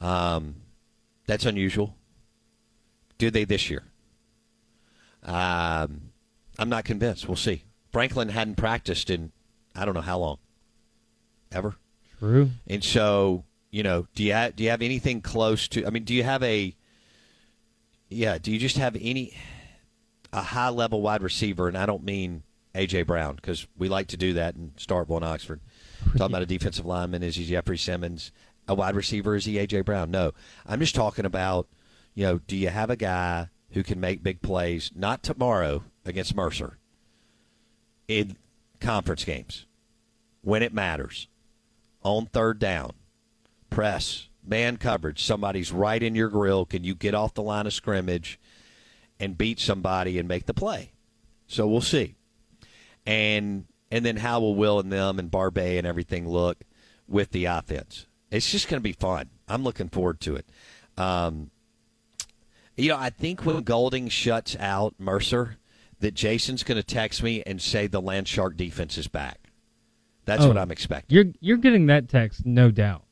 [0.00, 0.56] Um,
[1.26, 1.96] that's unusual.
[3.16, 3.84] Do they this year?
[5.22, 6.10] Um,
[6.58, 7.28] I'm not convinced.
[7.28, 7.64] We'll see.
[7.92, 9.32] Franklin hadn't practiced in
[9.74, 10.38] I don't know how long
[11.52, 11.76] ever.
[12.18, 12.50] True.
[12.66, 15.86] And so, you know, do you have, do you have anything close to?
[15.86, 16.74] I mean, do you have a?
[18.08, 18.38] Yeah.
[18.38, 19.36] Do you just have any
[20.32, 21.68] a high level wide receiver?
[21.68, 22.42] And I don't mean
[22.74, 25.60] AJ Brown because we like to do that in Starkville and Oxford.
[26.16, 28.32] Talking about a defensive lineman is he Jeffrey Simmons?
[28.66, 30.10] A wide receiver is he AJ Brown?
[30.10, 30.32] No,
[30.66, 31.68] I'm just talking about.
[32.14, 34.90] You know, do you have a guy who can make big plays?
[34.94, 36.78] Not tomorrow against Mercer.
[38.06, 38.36] In
[38.80, 39.66] conference games,
[40.40, 41.28] when it matters
[42.02, 42.92] on third down,
[43.68, 46.64] press, man coverage, somebody's right in your grill.
[46.64, 48.40] Can you get off the line of scrimmage
[49.20, 50.92] and beat somebody and make the play?
[51.46, 52.16] So we'll see.
[53.04, 56.58] And and then how will Will and them and Barbay and everything look
[57.06, 58.06] with the offense?
[58.30, 59.30] It's just going to be fun.
[59.48, 60.46] I'm looking forward to it.
[60.98, 61.50] Um,
[62.78, 65.56] you know, I think when Golding shuts out Mercer,
[66.00, 69.50] that Jason's going to text me and say the Land Shark defense is back.
[70.24, 71.14] That's oh, what I'm expecting.
[71.14, 73.02] You're you're getting that text, no doubt.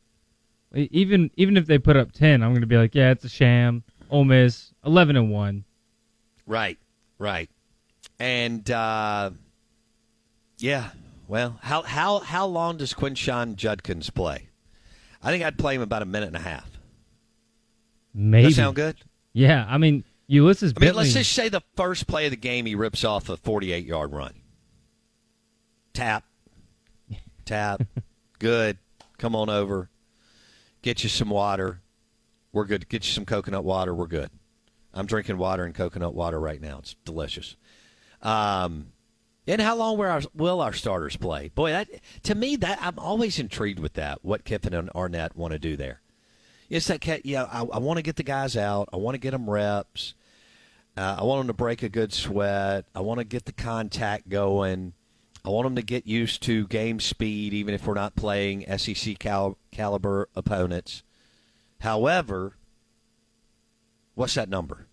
[0.74, 3.28] Even even if they put up ten, I'm going to be like, yeah, it's a
[3.28, 3.82] sham.
[4.10, 5.64] Ole Miss, eleven and one.
[6.46, 6.78] Right,
[7.18, 7.50] right,
[8.18, 9.30] and uh,
[10.58, 10.90] yeah.
[11.26, 14.48] Well, how how how long does Quinshon Judkins play?
[15.22, 16.70] I think I'd play him about a minute and a half.
[18.14, 18.44] Maybe.
[18.44, 18.96] Does that sound good?
[19.36, 20.72] Yeah, I mean Ulysses.
[20.74, 23.36] I mean, let's just say the first play of the game, he rips off a
[23.36, 24.32] 48 yard run.
[25.92, 26.24] Tap,
[27.44, 27.82] tap,
[28.38, 28.78] good.
[29.18, 29.90] Come on over.
[30.80, 31.82] Get you some water.
[32.54, 32.88] We're good.
[32.88, 33.94] Get you some coconut water.
[33.94, 34.30] We're good.
[34.94, 36.78] I'm drinking water and coconut water right now.
[36.78, 37.56] It's delicious.
[38.22, 38.92] Um,
[39.46, 41.50] and how long will our, will our starters play?
[41.54, 41.88] Boy, that
[42.22, 44.24] to me that I'm always intrigued with that.
[44.24, 46.00] What Kiffin and Arnett want to do there.
[46.68, 47.24] It's that cat.
[47.24, 47.44] yeah.
[47.44, 48.88] I, I want to get the guys out.
[48.92, 50.14] I want to get them reps.
[50.96, 52.86] Uh, I want them to break a good sweat.
[52.94, 54.94] I want to get the contact going.
[55.44, 59.18] I want them to get used to game speed, even if we're not playing SEC
[59.18, 61.04] cal- caliber opponents.
[61.80, 62.56] However,
[64.14, 64.88] what's that number?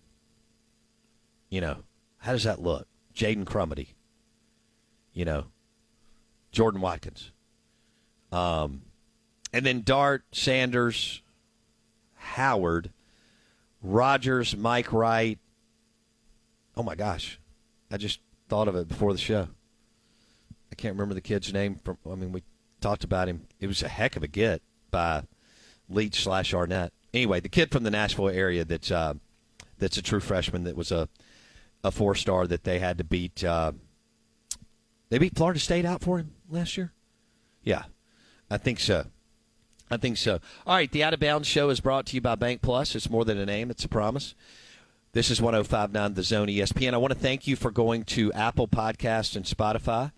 [1.50, 1.78] You know,
[2.18, 2.88] how does that look?
[3.16, 3.90] Jaden Crumedy.
[5.14, 5.46] You know,
[6.52, 7.32] Jordan Watkins.
[8.32, 8.84] Um,
[9.52, 11.23] and then Dart, Sanders,
[12.24, 12.92] Howard,
[13.82, 15.40] Rogers, Mike Wright.
[16.76, 17.40] Oh my gosh,
[17.92, 18.20] I just
[18.50, 19.48] thought of it before the show.
[20.72, 21.76] I can't remember the kid's name.
[21.76, 22.44] From I mean, we
[22.82, 23.46] talked about him.
[23.60, 25.24] It was a heck of a get by
[25.90, 26.94] Leach slash Arnett.
[27.14, 29.14] Anyway, the kid from the Nashville area that's uh,
[29.78, 31.10] that's a true freshman that was a
[31.84, 33.44] a four star that they had to beat.
[33.44, 33.74] Uh,
[35.10, 36.92] they beat Florida State out for him last year.
[37.64, 37.84] Yeah,
[38.50, 39.06] I think so.
[39.94, 40.40] I think so.
[40.66, 42.96] All right, the Out of Bounds show is brought to you by Bank Plus.
[42.96, 44.36] It's more than a name; it's a promise.
[45.14, 46.94] This is 1059 The Zone ESPN.
[46.94, 50.12] I want to thank you for going to Apple Podcast and Spotify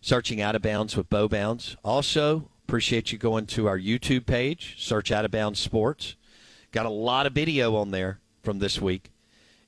[0.00, 1.76] searching Out of Bounds with Bo Bounds.
[1.84, 6.16] Also, appreciate you going to our YouTube page, search Out of Bounds Sports.
[6.72, 9.10] Got a lot of video on there from this week,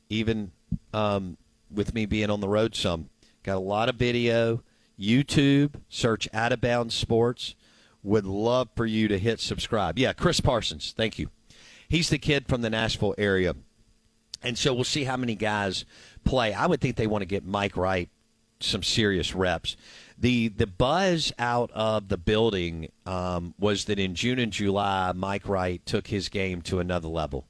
[0.08, 0.52] even
[0.94, 1.36] um,
[1.70, 3.10] with me being on the road some.
[3.42, 4.62] Got a lot of video.
[4.98, 7.54] YouTube, search Out of Bounds Sports.
[8.02, 9.98] Would love for you to hit subscribe.
[9.98, 11.30] Yeah, Chris Parsons, thank you.
[11.88, 13.54] He's the kid from the Nashville area.
[14.42, 15.84] And so we'll see how many guys
[16.24, 16.52] play.
[16.52, 18.08] I would think they want to get Mike Wright
[18.58, 19.76] some serious reps
[20.22, 25.48] the the buzz out of the building um, was that in June and July, Mike
[25.48, 27.44] Wright took his game to another level,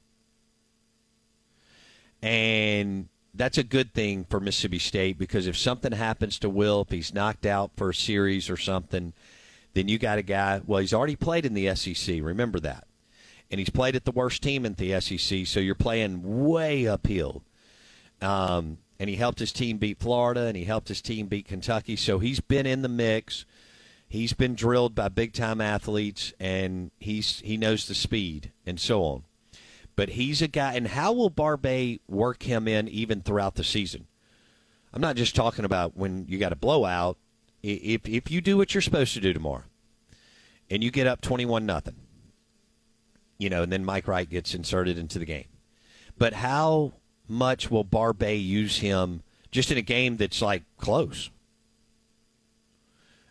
[2.21, 6.89] and that's a good thing for Mississippi State because if something happens to Will, if
[6.89, 9.13] he's knocked out for a series or something,
[9.73, 10.61] then you got a guy.
[10.65, 12.19] Well, he's already played in the SEC.
[12.21, 12.87] Remember that,
[13.49, 15.45] and he's played at the worst team in the SEC.
[15.47, 17.43] So you're playing way uphill.
[18.21, 21.95] Um, and he helped his team beat Florida, and he helped his team beat Kentucky.
[21.95, 23.45] So he's been in the mix.
[24.07, 29.03] He's been drilled by big time athletes, and he's he knows the speed and so
[29.03, 29.23] on.
[29.95, 34.07] But he's a guy, and how will Barbay work him in even throughout the season?
[34.93, 37.17] I'm not just talking about when you got a blowout.
[37.63, 39.63] If if you do what you're supposed to do tomorrow,
[40.69, 41.95] and you get up 21 nothing,
[43.37, 45.47] you know, and then Mike Wright gets inserted into the game.
[46.17, 46.93] But how
[47.27, 51.29] much will Barbay use him just in a game that's like close?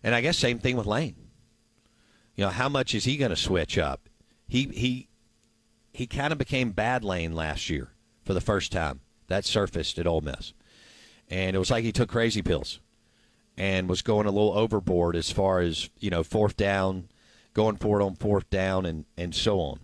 [0.02, 1.16] And I guess same thing with Lane.
[2.34, 4.08] You know, how much is he going to switch up?
[4.48, 5.08] He he
[5.92, 7.92] he kind of became bad Lane last year
[8.24, 9.00] for the first time.
[9.28, 10.54] That surfaced at Ole Miss,
[11.28, 12.80] and it was like he took crazy pills
[13.56, 17.08] and was going a little overboard as far as you know fourth down,
[17.54, 19.80] going for it on fourth down, and and so on.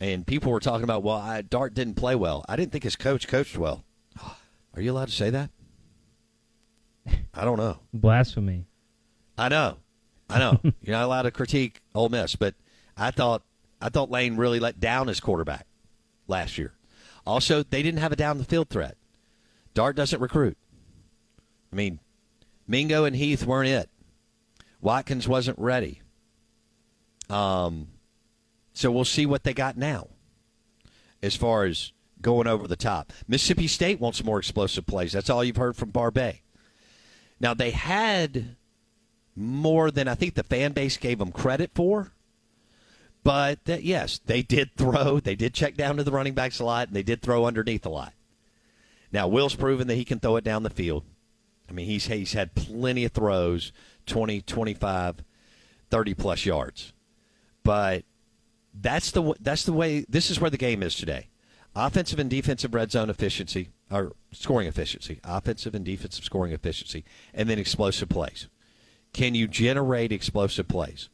[0.00, 2.44] And people were talking about, well, I, Dart didn't play well.
[2.48, 3.84] I didn't think his coach coached well.
[4.74, 5.50] Are you allowed to say that?
[7.34, 7.80] I don't know.
[7.92, 8.64] Blasphemy.
[9.36, 9.76] I know.
[10.28, 10.60] I know.
[10.82, 12.54] You're not allowed to critique Ole Miss, but
[12.96, 13.42] I thought
[13.80, 15.66] I thought Lane really let down his quarterback
[16.26, 16.74] last year.
[17.26, 18.96] Also, they didn't have a down the field threat.
[19.74, 20.56] Dart doesn't recruit.
[21.72, 22.00] I mean,
[22.70, 23.90] Mingo and Heath weren't it.
[24.80, 26.02] Watkins wasn't ready.
[27.28, 27.88] Um,
[28.72, 30.06] so we'll see what they got now
[31.20, 31.90] as far as
[32.22, 33.12] going over the top.
[33.26, 35.12] Mississippi State wants more explosive plays.
[35.12, 36.42] That's all you've heard from Barbay.
[37.40, 38.54] Now, they had
[39.34, 42.12] more than I think the fan base gave them credit for.
[43.24, 45.18] But that, yes, they did throw.
[45.18, 47.84] They did check down to the running backs a lot, and they did throw underneath
[47.84, 48.12] a lot.
[49.10, 51.02] Now, Will's proven that he can throw it down the field.
[51.70, 53.72] I mean, he's, he's had plenty of throws
[54.06, 55.16] 20, 25,
[55.90, 56.92] 30 plus yards.
[57.62, 58.04] But
[58.74, 60.04] that's the that's the way.
[60.08, 61.28] This is where the game is today.
[61.74, 67.48] Offensive and defensive red zone efficiency, or scoring efficiency, offensive and defensive scoring efficiency, and
[67.48, 68.48] then explosive plays.
[69.12, 71.08] Can you generate explosive plays?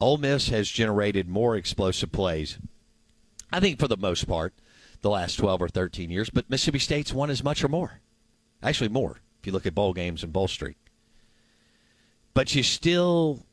[0.00, 2.58] Ole Miss has generated more explosive plays,
[3.52, 4.54] I think, for the most part,
[5.02, 8.00] the last 12 or 13 years, but Mississippi State's won as much or more.
[8.62, 10.76] Actually, more, if you look at bowl games and bowl streak.
[12.34, 13.44] But you still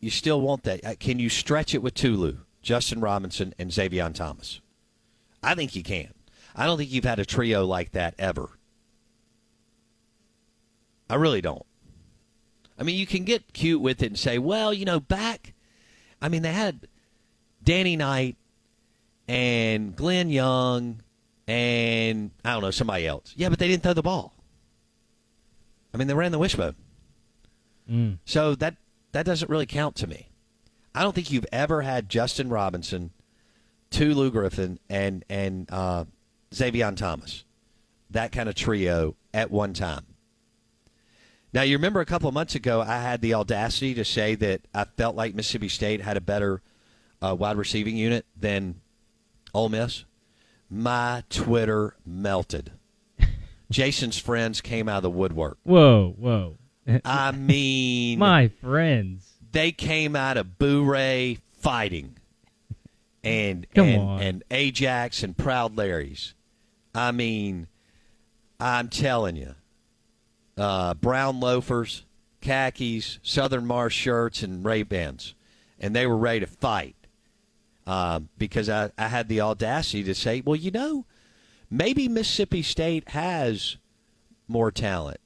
[0.00, 0.84] you still want that.
[0.84, 4.60] Uh, can you stretch it with Tulu, Justin Robinson, and Xavier Thomas?
[5.42, 6.12] I think you can.
[6.54, 8.50] I don't think you've had a trio like that ever.
[11.08, 11.66] I really don't.
[12.78, 15.52] I mean, you can get cute with it and say, well, you know, back,
[16.22, 16.88] I mean, they had
[17.62, 18.36] Danny Knight
[19.28, 21.02] and Glenn Young
[21.46, 23.34] and, I don't know, somebody else.
[23.36, 24.34] Yeah, but they didn't throw the ball.
[25.92, 26.76] I mean, they ran the wishbone.
[27.90, 28.18] Mm.
[28.24, 28.76] So that
[29.12, 30.28] that doesn't really count to me.
[30.94, 33.10] I don't think you've ever had Justin Robinson,
[33.90, 36.04] Tulu Griffin, and and uh,
[36.54, 37.44] Xavier Thomas,
[38.10, 40.06] that kind of trio at one time.
[41.52, 44.62] Now you remember a couple of months ago, I had the audacity to say that
[44.72, 46.62] I felt like Mississippi State had a better
[47.20, 48.80] uh, wide receiving unit than
[49.52, 50.04] Ole Miss.
[50.68, 52.70] My Twitter melted.
[53.70, 55.58] Jason's friends came out of the woodwork.
[55.62, 56.56] Whoa, whoa.
[57.04, 59.34] I mean, my friends.
[59.52, 62.16] They came out of Bouré fighting,
[63.24, 64.20] and Come and, on.
[64.22, 66.34] and Ajax and Proud Larry's.
[66.94, 67.68] I mean,
[68.58, 69.54] I'm telling you,
[70.56, 72.04] uh, brown loafers,
[72.40, 75.34] khakis, Southern Marsh shirts, and Ray Bans,
[75.78, 76.96] and they were ready to fight.
[77.86, 81.06] Uh, because I, I had the audacity to say, well, you know,
[81.70, 83.76] maybe Mississippi State has
[84.48, 85.20] more talent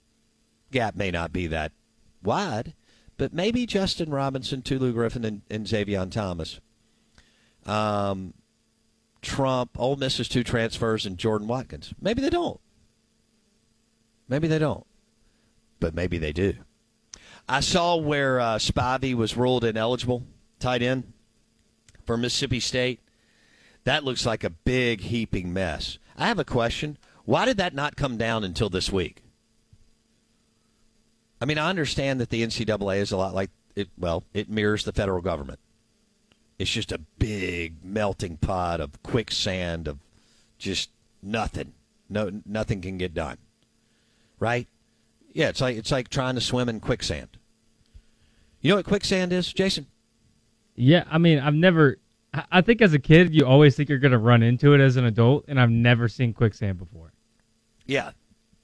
[0.74, 1.72] gap may not be that
[2.22, 2.74] wide,
[3.16, 6.60] but maybe Justin Robinson, Tulu Griffin, and, and Xavier Thomas.
[7.64, 8.34] Um,
[9.22, 11.94] Trump, Ole Miss's two transfers, and Jordan Watkins.
[12.00, 12.60] Maybe they don't.
[14.28, 14.84] Maybe they don't.
[15.80, 16.54] But maybe they do.
[17.48, 20.24] I saw where uh, Spivey was ruled ineligible,
[20.58, 21.12] tight end
[22.04, 23.00] for Mississippi State.
[23.84, 25.98] That looks like a big heaping mess.
[26.16, 26.98] I have a question.
[27.24, 29.22] Why did that not come down until this week?
[31.40, 33.88] I mean, I understand that the NCAA is a lot like it.
[33.98, 35.58] Well, it mirrors the federal government.
[36.58, 39.98] It's just a big melting pot of quicksand of
[40.58, 40.90] just
[41.22, 41.72] nothing.
[42.08, 43.38] No, nothing can get done.
[44.38, 44.68] Right?
[45.32, 47.28] Yeah, it's like it's like trying to swim in quicksand.
[48.60, 49.86] You know what quicksand is, Jason?
[50.76, 51.98] Yeah, I mean, I've never.
[52.50, 54.96] I- think as a kid, you always think you're going to run into it as
[54.96, 57.12] an adult, and I've never seen quicksand before.
[57.86, 58.10] Yeah,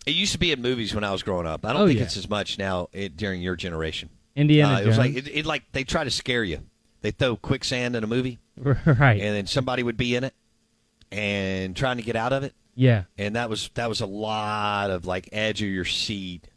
[0.06, 1.64] it used to be in movies when I was growing up.
[1.64, 2.04] I don't Oh, think yeah.
[2.06, 4.08] it's as much now it, during your generation.
[4.36, 6.60] Indiana Uh, it was like it, it like they try to scare you.
[7.02, 9.20] They throw quicksand in a movie, right?
[9.20, 10.34] and then somebody would be in it
[11.10, 12.54] and trying to get out of it.
[12.74, 16.48] Yeah, and that was that was a lot of like edge of your seat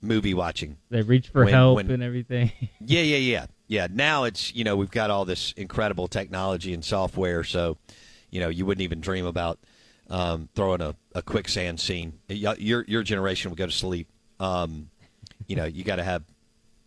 [0.00, 0.76] movie watching.
[0.90, 2.52] they reach for When- help when- and everything.
[2.80, 3.88] Yeah, yeah, yeah, yeah.
[3.90, 7.76] Now it's you know we've got all this incredible technology and software, so
[8.30, 9.58] you know you wouldn't even dream about
[10.08, 12.14] um, throwing a, a quicksand scene.
[12.28, 14.08] Your your generation would go to sleep.
[14.38, 14.90] Um,
[15.46, 16.22] you know you got to have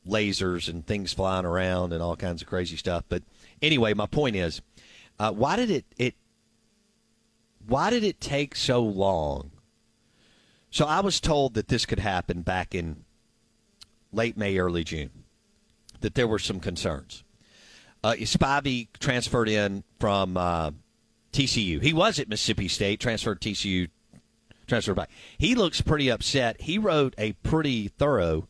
[0.07, 3.03] lasers and things flying around and all kinds of crazy stuff.
[3.09, 3.23] But
[3.61, 4.61] anyway, my point is,
[5.19, 6.15] uh, why did it it
[7.67, 9.51] why did it take so long?
[10.71, 13.03] So I was told that this could happen back in
[14.13, 15.18] late May, early June
[16.01, 17.23] that there were some concerns.
[18.03, 20.71] Uh, Spivey transferred in from uh,
[21.33, 21.81] TCU.
[21.81, 23.89] He was at Mississippi State, transferred TCU,
[24.67, 25.09] transferred back.
[25.37, 26.61] He looks pretty upset.
[26.61, 28.47] He wrote a pretty thorough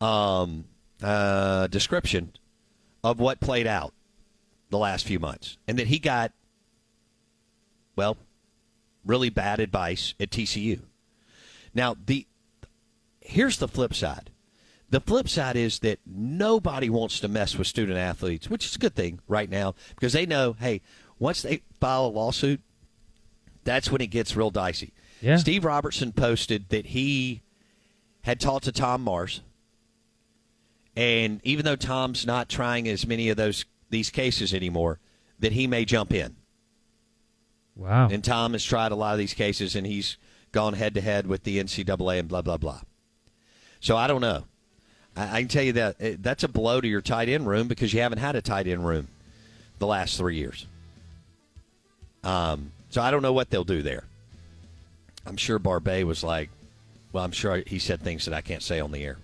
[0.00, 0.66] um,
[1.02, 2.32] uh, description
[3.02, 3.94] of what played out
[4.68, 6.32] the last few months, and that he got,
[7.96, 8.16] well,
[9.04, 10.80] really bad advice at TCU.
[11.74, 12.26] Now the
[13.20, 14.30] here's the flip side.
[14.90, 18.78] The flip side is that nobody wants to mess with student athletes, which is a
[18.78, 20.82] good thing right now because they know, hey,
[21.18, 22.60] once they file a lawsuit,
[23.62, 24.92] that's when it gets real dicey.
[25.20, 25.36] Yeah.
[25.36, 27.42] Steve Robertson posted that he
[28.22, 29.42] had talked to Tom Mars,
[30.96, 34.98] and even though Tom's not trying as many of those these cases anymore,
[35.38, 36.36] that he may jump in.
[37.76, 38.08] Wow.
[38.10, 40.16] And Tom has tried a lot of these cases, and he's
[40.52, 42.80] gone head to head with the NCAA and blah blah blah.
[43.80, 44.44] So I don't know.
[45.16, 47.68] I, I can tell you that eh, that's a blow to your tight end room
[47.68, 49.08] because you haven't had a tight end room
[49.78, 50.66] the last three years.
[52.22, 54.04] Um, so I don't know what they'll do there.
[55.26, 56.50] I'm sure Barbay was like,
[57.12, 59.18] well, I'm sure he said things that I can't say on the air.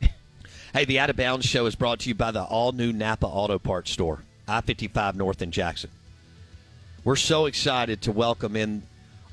[0.72, 3.26] hey, the Out of Bounds show is brought to you by the all new Napa
[3.26, 5.90] Auto Parts Store, I 55 North in Jackson.
[7.02, 8.82] We're so excited to welcome in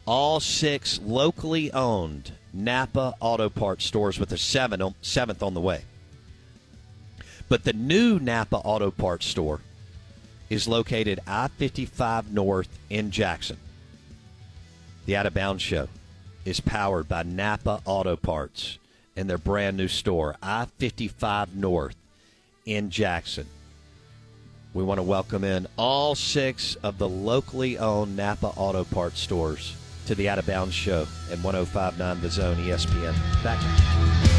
[0.06, 5.84] all six locally owned Napa Auto Parts stores with a seven, seventh on the way.
[7.52, 9.60] But the new Napa Auto Parts store
[10.50, 13.58] is located I 55 North in Jackson.
[15.06, 15.90] The Out of Bounds Show
[16.46, 18.78] is powered by Napa Auto Parts
[19.18, 21.98] and their brand new store, I 55 North
[22.66, 23.48] in Jackson.
[24.74, 29.76] We want to welcome in all six of the locally owned Napa Auto Parts stores
[30.06, 33.44] to the Out of Bounds Show at 1059 The Zone ESPN.
[33.44, 34.31] Back.